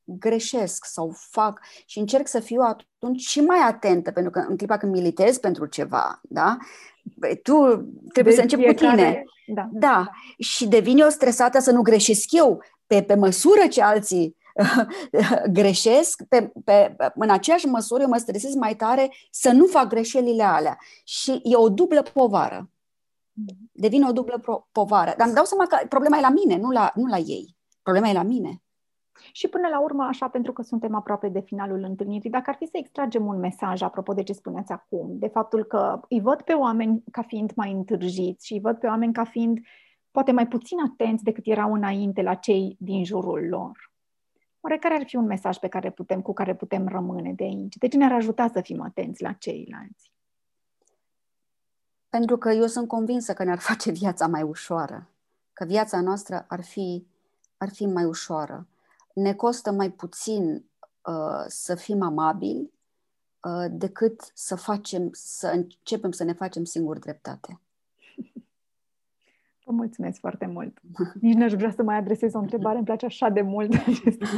greșesc 0.04 0.84
sau 0.84 1.12
fac 1.14 1.60
și 1.86 1.98
încerc 1.98 2.26
să 2.26 2.40
fiu 2.40 2.60
atunci 2.60 3.20
și 3.20 3.40
mai 3.40 3.58
atentă, 3.58 4.10
pentru 4.10 4.30
că 4.30 4.44
în 4.48 4.56
clipa 4.56 4.76
când 4.76 4.92
militez 4.92 5.38
pentru 5.38 5.66
ceva, 5.66 6.20
da? 6.22 6.56
Tu 7.42 7.54
trebuie 8.12 8.34
de 8.34 8.34
să 8.34 8.40
începi 8.40 8.66
cu 8.66 8.72
tine. 8.72 9.24
Da. 9.46 9.68
da. 9.72 10.10
Și 10.38 10.66
devin 10.66 10.98
eu 10.98 11.08
stresată 11.08 11.58
să 11.58 11.70
nu 11.70 11.82
greșesc 11.82 12.32
eu 12.32 12.62
pe, 12.86 13.02
pe 13.02 13.14
măsură 13.14 13.66
ce 13.70 13.82
alții 13.82 14.36
greșesc, 15.58 16.22
pe, 16.28 16.52
pe, 16.64 16.96
în 17.14 17.30
aceeași 17.30 17.66
măsură 17.66 18.02
eu 18.02 18.08
mă 18.08 18.16
stresez 18.16 18.54
mai 18.54 18.76
tare 18.76 19.10
să 19.30 19.50
nu 19.50 19.66
fac 19.66 19.88
greșelile 19.88 20.42
alea. 20.42 20.78
Și 21.04 21.40
e 21.42 21.56
o 21.56 21.68
dublă 21.68 22.02
povară. 22.02 22.70
Devine 23.72 24.08
o 24.08 24.12
dublă 24.12 24.38
pro- 24.38 24.68
povară. 24.72 25.14
Dar 25.16 25.26
îmi 25.26 25.36
dau 25.36 25.44
seama 25.44 25.66
că 25.66 25.86
problema 25.88 26.16
e 26.16 26.20
la 26.20 26.30
mine, 26.30 26.56
nu 26.56 26.70
la, 26.70 26.92
nu 26.94 27.06
la 27.06 27.16
ei. 27.16 27.56
Problema 27.82 28.08
e 28.08 28.12
la 28.12 28.22
mine. 28.22 28.62
Și 29.32 29.48
până 29.48 29.68
la 29.68 29.80
urmă, 29.80 30.04
așa, 30.04 30.28
pentru 30.28 30.52
că 30.52 30.62
suntem 30.62 30.94
aproape 30.94 31.28
de 31.28 31.40
finalul 31.40 31.82
întâlnirii, 31.82 32.30
dacă 32.30 32.50
ar 32.50 32.56
fi 32.56 32.64
să 32.64 32.76
extragem 32.76 33.26
un 33.26 33.38
mesaj 33.38 33.82
apropo 33.82 34.12
de 34.12 34.22
ce 34.22 34.32
spuneați 34.32 34.72
acum, 34.72 35.18
de 35.18 35.28
faptul 35.28 35.64
că 35.64 36.00
îi 36.08 36.20
văd 36.20 36.42
pe 36.42 36.52
oameni 36.52 37.02
ca 37.10 37.22
fiind 37.22 37.52
mai 37.56 37.72
întârziți 37.72 38.46
și 38.46 38.52
îi 38.52 38.60
văd 38.60 38.76
pe 38.76 38.86
oameni 38.86 39.12
ca 39.12 39.24
fiind 39.24 39.58
poate 40.10 40.32
mai 40.32 40.48
puțin 40.48 40.78
atenți 40.80 41.24
decât 41.24 41.46
erau 41.46 41.72
înainte 41.72 42.22
la 42.22 42.34
cei 42.34 42.76
din 42.78 43.04
jurul 43.04 43.48
lor. 43.48 43.92
Oare 44.60 44.78
care 44.78 44.94
ar 44.94 45.04
fi 45.06 45.16
un 45.16 45.26
mesaj 45.26 45.56
pe 45.56 45.68
care 45.68 45.90
putem, 45.90 46.20
cu 46.20 46.32
care 46.32 46.54
putem 46.54 46.88
rămâne 46.88 47.32
de 47.32 47.44
aici? 47.44 47.76
De 47.76 47.88
ce 47.88 47.96
ne-ar 47.96 48.12
ajuta 48.12 48.48
să 48.48 48.60
fim 48.60 48.82
atenți 48.82 49.22
la 49.22 49.32
ceilalți? 49.32 50.12
Pentru 52.08 52.38
că 52.38 52.50
eu 52.50 52.66
sunt 52.66 52.88
convinsă 52.88 53.32
că 53.32 53.44
ne-ar 53.44 53.58
face 53.70 53.90
viața 53.90 54.26
mai 54.26 54.42
ușoară, 54.42 55.08
că 55.52 55.64
viața 55.64 56.00
noastră 56.00 56.44
ar 56.48 56.62
fi, 56.64 57.06
ar 57.56 57.68
fi 57.68 57.86
mai 57.86 58.04
ușoară. 58.04 58.66
Ne 59.14 59.34
costă 59.34 59.70
mai 59.70 59.90
puțin 59.90 60.64
uh, 61.02 61.44
să 61.46 61.74
fim 61.74 62.02
amabili 62.02 62.72
uh, 63.40 63.66
decât 63.70 64.30
să 64.34 64.54
facem, 64.54 65.08
să 65.12 65.48
începem 65.48 66.10
să 66.10 66.24
ne 66.24 66.32
facem 66.32 66.64
singur 66.64 66.98
dreptate. 66.98 67.60
Vă 69.68 69.74
mulțumesc 69.74 70.18
foarte 70.18 70.46
mult. 70.46 70.78
Nici 71.20 71.34
n-aș 71.34 71.52
vrea 71.52 71.70
să 71.70 71.82
mai 71.82 71.96
adresez 71.96 72.34
o 72.34 72.38
întrebare, 72.38 72.76
îmi 72.76 72.86
place 72.86 73.06
așa 73.06 73.28
de 73.28 73.40
mult. 73.40 73.74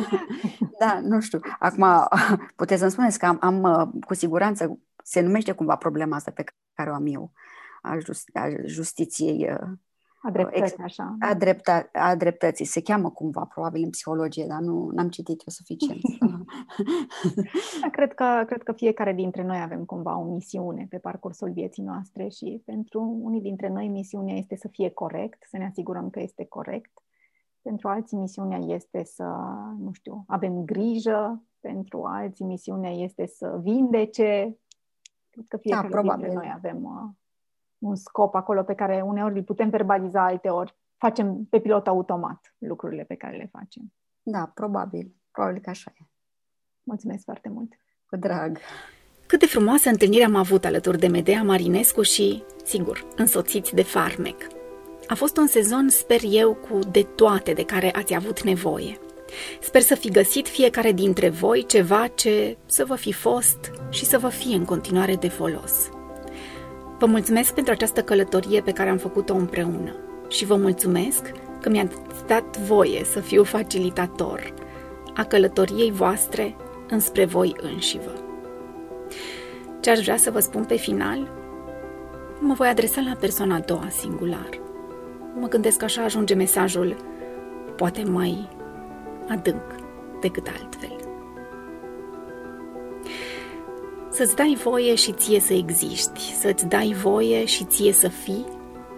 da, 0.80 1.00
nu 1.00 1.20
știu. 1.20 1.40
Acum, 1.58 2.08
puteți 2.56 2.80
să-mi 2.80 2.92
spuneți 2.92 3.18
că 3.18 3.26
am, 3.26 3.38
am, 3.40 3.62
uh, 3.62 4.04
cu 4.06 4.14
siguranță, 4.14 4.78
se 5.04 5.20
numește 5.20 5.52
cumva 5.52 5.76
problema 5.76 6.16
asta 6.16 6.30
pe 6.30 6.44
care 6.74 6.90
o 6.90 6.94
am 6.94 7.06
eu, 7.06 7.32
a, 7.82 7.98
just, 7.98 8.28
a 8.32 8.48
justiției 8.64 9.50
uh, 9.50 9.68
a 10.22 10.30
dreptății, 10.30 10.76
așa. 10.82 11.16
A, 11.20 11.34
drepta, 11.34 11.88
a 11.92 12.16
dreptății. 12.16 12.64
Se 12.64 12.82
cheamă 12.82 13.10
cumva, 13.10 13.44
probabil, 13.44 13.82
în 13.82 13.90
psihologie, 13.90 14.46
dar 14.48 14.60
nu 14.60 14.90
am 14.96 15.08
citit 15.08 15.40
eu 15.40 15.46
suficient. 15.46 16.00
da, 17.82 17.88
cred, 17.90 18.14
că, 18.14 18.42
cred 18.46 18.62
că 18.62 18.72
fiecare 18.72 19.12
dintre 19.12 19.42
noi 19.42 19.60
avem 19.60 19.84
cumva 19.84 20.18
o 20.18 20.24
misiune 20.24 20.86
pe 20.90 20.98
parcursul 20.98 21.52
vieții 21.52 21.82
noastre 21.82 22.28
și 22.28 22.62
pentru 22.64 23.18
unii 23.22 23.40
dintre 23.40 23.68
noi 23.68 23.88
misiunea 23.88 24.34
este 24.34 24.56
să 24.56 24.68
fie 24.68 24.90
corect, 24.90 25.46
să 25.50 25.56
ne 25.56 25.66
asigurăm 25.66 26.10
că 26.10 26.20
este 26.20 26.44
corect. 26.44 26.92
Pentru 27.62 27.88
alții 27.88 28.16
misiunea 28.16 28.58
este 28.58 29.04
să, 29.04 29.24
nu 29.78 29.92
știu, 29.92 30.24
avem 30.26 30.64
grijă, 30.64 31.42
pentru 31.60 32.02
alții 32.04 32.44
misiunea 32.44 32.90
este 32.90 33.26
să 33.26 33.58
vindece. 33.62 34.58
Cred 35.30 35.44
că 35.48 35.56
fiecare 35.56 35.88
da, 35.88 35.98
probabil. 35.98 36.24
dintre 36.24 36.34
noi 36.34 36.52
avem 36.54 36.82
uh, 36.84 37.19
un 37.80 37.94
scop 37.94 38.34
acolo 38.34 38.62
pe 38.62 38.74
care 38.74 39.00
uneori 39.00 39.34
îl 39.34 39.42
putem 39.42 39.68
verbaliza, 39.68 40.24
alteori 40.24 40.78
facem 40.96 41.44
pe 41.50 41.60
pilot 41.60 41.86
automat 41.86 42.54
lucrurile 42.58 43.02
pe 43.02 43.14
care 43.14 43.36
le 43.36 43.48
facem. 43.52 43.92
Da, 44.22 44.50
probabil. 44.54 45.14
Probabil 45.30 45.60
că 45.60 45.70
așa 45.70 45.92
e. 45.94 46.02
Mulțumesc 46.82 47.24
foarte 47.24 47.48
mult. 47.48 47.72
Cu 48.06 48.16
drag. 48.16 48.58
Cât 49.26 49.38
de 49.38 49.46
frumoasă 49.46 49.88
întâlnire 49.88 50.24
am 50.24 50.34
avut 50.34 50.64
alături 50.64 50.98
de 50.98 51.06
Medea 51.06 51.42
Marinescu 51.42 52.02
și, 52.02 52.42
sigur, 52.64 53.06
însoțiți 53.16 53.74
de 53.74 53.82
Farmec. 53.82 54.46
A 55.08 55.14
fost 55.14 55.36
un 55.36 55.46
sezon, 55.46 55.88
sper 55.88 56.20
eu, 56.30 56.54
cu 56.54 56.78
de 56.78 57.02
toate 57.02 57.52
de 57.52 57.64
care 57.64 57.90
ați 57.94 58.14
avut 58.14 58.42
nevoie. 58.42 58.98
Sper 59.60 59.80
să 59.80 59.94
fi 59.94 60.10
găsit 60.10 60.48
fiecare 60.48 60.92
dintre 60.92 61.28
voi 61.28 61.64
ceva 61.66 62.06
ce 62.06 62.58
să 62.66 62.84
vă 62.84 62.94
fi 62.94 63.12
fost 63.12 63.70
și 63.90 64.04
să 64.04 64.18
vă 64.18 64.28
fie 64.28 64.56
în 64.56 64.64
continuare 64.64 65.16
de 65.16 65.28
folos. 65.28 65.99
Vă 67.00 67.06
mulțumesc 67.06 67.54
pentru 67.54 67.72
această 67.72 68.02
călătorie 68.02 68.60
pe 68.60 68.72
care 68.72 68.90
am 68.90 68.96
făcut-o 68.96 69.34
împreună 69.34 69.94
și 70.28 70.44
vă 70.44 70.56
mulțumesc 70.56 71.32
că 71.60 71.68
mi-ați 71.68 71.96
dat 72.26 72.58
voie 72.58 73.04
să 73.04 73.20
fiu 73.20 73.44
facilitator 73.44 74.54
a 75.14 75.24
călătoriei 75.24 75.90
voastre 75.90 76.56
înspre 76.88 77.24
voi 77.24 77.56
înșivă. 77.60 78.12
Ce 79.80 79.90
aș 79.90 79.98
vrea 79.98 80.16
să 80.16 80.30
vă 80.30 80.40
spun 80.40 80.64
pe 80.64 80.76
final? 80.76 81.30
Mă 82.40 82.54
voi 82.54 82.68
adresa 82.68 83.00
la 83.00 83.16
persoana 83.20 83.54
a 83.54 83.60
doua 83.60 83.88
singular. 83.88 84.60
Mă 85.34 85.48
gândesc 85.48 85.76
că 85.76 85.84
așa 85.84 86.02
ajunge 86.02 86.34
mesajul 86.34 86.96
poate 87.76 88.02
mai 88.02 88.48
adânc 89.28 89.74
decât 90.20 90.46
altfel. 90.46 90.99
Să-ți 94.12 94.36
dai 94.36 94.58
voie 94.62 94.94
și 94.94 95.12
ție 95.12 95.40
să 95.40 95.52
existi, 95.52 96.34
să-ți 96.40 96.66
dai 96.66 96.92
voie 97.02 97.44
și 97.44 97.64
ție 97.64 97.92
să 97.92 98.08
fii, 98.08 98.46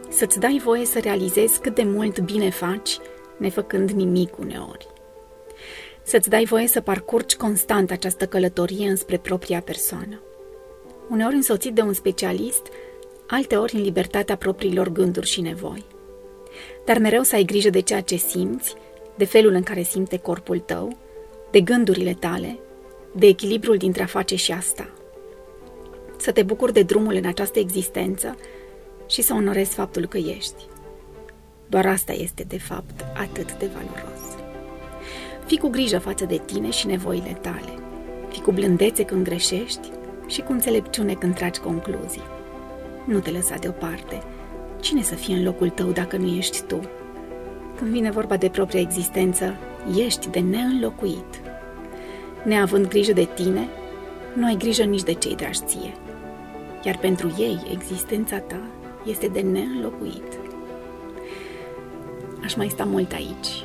să-ți 0.09 0.39
dai 0.39 0.61
voie 0.65 0.85
să 0.85 0.99
realizezi 0.99 1.61
cât 1.61 1.75
de 1.75 1.83
mult 1.83 2.21
bine 2.21 2.51
faci, 2.51 2.99
nefăcând 3.37 3.91
nimic 3.91 4.39
uneori. 4.39 4.87
Să-ți 6.03 6.29
dai 6.29 6.45
voie 6.45 6.67
să 6.67 6.81
parcurgi 6.81 7.37
constant 7.37 7.91
această 7.91 8.27
călătorie 8.27 8.89
înspre 8.89 9.19
propria 9.19 9.61
persoană. 9.61 10.21
Uneori 11.11 11.35
însoțit 11.35 11.75
de 11.75 11.81
un 11.81 11.93
specialist, 11.93 12.67
alteori 13.27 13.75
în 13.75 13.83
libertatea 13.83 14.37
propriilor 14.37 14.89
gânduri 14.89 15.27
și 15.27 15.41
nevoi. 15.41 15.85
Dar 16.85 16.99
mereu 16.99 17.23
să 17.23 17.35
ai 17.35 17.45
grijă 17.45 17.71
de 17.71 17.81
ceea 17.81 18.01
ce 18.01 18.17
simți, 18.17 18.75
de 19.15 19.25
felul 19.25 19.53
în 19.53 19.63
care 19.63 19.83
simte 19.83 20.17
corpul 20.19 20.59
tău, 20.59 20.97
de 21.51 21.61
gândurile 21.61 22.15
tale, 22.15 22.59
de 23.15 23.27
echilibrul 23.27 23.77
dintre 23.77 24.03
a 24.03 24.07
face 24.07 24.37
și 24.37 24.53
asta– 24.53 24.91
să 26.23 26.33
te 26.33 26.43
bucuri 26.43 26.73
de 26.73 26.83
drumul 26.83 27.15
în 27.15 27.27
această 27.27 27.59
existență 27.59 28.37
și 29.07 29.23
să 29.23 29.35
onorezi 29.35 29.75
faptul 29.75 30.07
că 30.07 30.19
ești. 30.19 30.67
Doar 31.67 31.87
asta 31.87 32.13
este, 32.13 32.45
de 32.49 32.59
fapt, 32.59 33.05
atât 33.15 33.59
de 33.59 33.71
valoros. 33.73 34.21
Fii 35.47 35.59
cu 35.59 35.69
grijă 35.69 35.99
față 35.99 36.25
de 36.25 36.41
tine 36.45 36.71
și 36.71 36.87
nevoile 36.87 37.39
tale. 37.41 37.79
Fii 38.29 38.43
cu 38.43 38.53
blândețe 38.53 39.05
când 39.05 39.25
greșești 39.25 39.91
și 40.27 40.41
cu 40.41 40.53
înțelepciune 40.53 41.15
când 41.15 41.35
tragi 41.35 41.61
concluzii. 41.61 42.23
Nu 43.05 43.19
te 43.19 43.31
lăsa 43.31 43.57
deoparte. 43.57 44.23
Cine 44.81 45.03
să 45.03 45.15
fie 45.15 45.35
în 45.35 45.43
locul 45.43 45.69
tău 45.69 45.91
dacă 45.91 46.17
nu 46.17 46.37
ești 46.37 46.63
tu? 46.63 46.81
Când 47.77 47.91
vine 47.91 48.11
vorba 48.11 48.37
de 48.37 48.49
propria 48.49 48.81
existență, 48.81 49.55
ești 49.97 50.29
de 50.29 50.41
neînlocuit. 50.41 51.41
Neavând 52.45 52.89
grijă 52.89 53.13
de 53.13 53.29
tine, 53.35 53.69
nu 54.35 54.47
ai 54.47 54.57
grijă 54.57 54.83
nici 54.83 55.03
de 55.03 55.13
cei 55.13 55.37
dragi 55.37 55.61
ție 55.65 55.95
iar 56.83 56.99
pentru 56.99 57.35
ei 57.39 57.59
existența 57.73 58.39
ta 58.39 58.61
este 59.05 59.27
de 59.27 59.41
neînlocuit. 59.41 60.39
Aș 62.45 62.55
mai 62.55 62.69
sta 62.69 62.85
mult 62.85 63.13
aici, 63.13 63.65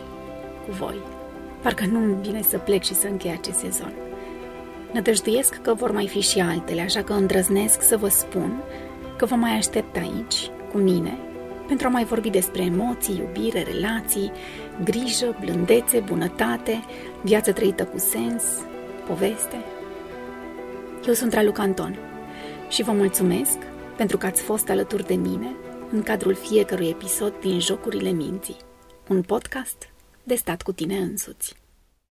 cu 0.65 0.71
voi. 0.80 0.97
Parcă 1.62 1.86
nu-mi 1.86 2.21
vine 2.21 2.41
să 2.41 2.58
plec 2.58 2.84
și 2.84 2.93
să 2.93 3.08
închei 3.08 3.32
acest 3.32 3.58
sezon. 3.58 3.93
Nădăjduiesc 4.91 5.62
că 5.62 5.73
vor 5.73 5.91
mai 5.91 6.08
fi 6.08 6.19
și 6.19 6.39
altele, 6.39 6.82
așa 6.82 7.03
că 7.03 7.13
îndrăznesc 7.13 7.82
să 7.82 7.97
vă 7.97 8.08
spun 8.08 8.62
că 9.17 9.25
vă 9.25 9.36
mai 9.36 9.51
aștept 9.51 9.97
aici, 9.97 10.51
cu 10.71 10.77
mine, 10.77 11.17
pentru 11.67 11.88
a 11.88 11.89
mai 11.89 12.03
vorbi 12.03 12.30
despre 12.30 12.62
emoții, 12.62 13.17
iubire, 13.17 13.63
relații, 13.63 14.32
grijă, 14.84 15.36
blândețe, 15.39 15.99
bunătate, 15.99 16.84
viață 17.21 17.51
trăită 17.51 17.86
cu 17.86 17.97
sens, 17.97 18.43
poveste. 19.08 19.77
Eu 21.08 21.13
sunt 21.13 21.34
Raluca 21.34 21.62
Anton 21.62 21.98
și 22.70 22.84
vă 22.84 22.91
mulțumesc 22.91 23.58
pentru 23.98 24.17
că 24.17 24.26
ați 24.26 24.41
fost 24.41 24.70
alături 24.70 25.08
de 25.08 25.15
mine 25.15 25.56
în 25.91 26.04
cadrul 26.04 26.36
fiecărui 26.36 26.89
episod 26.89 27.34
din 27.39 27.60
Jocurile 27.60 28.10
Minții, 28.10 28.58
un 29.10 29.22
podcast 29.22 29.89
de 30.24 30.36
stat 30.36 30.62
cu 30.62 30.72
tine 30.72 30.98
însuți. 30.98 31.57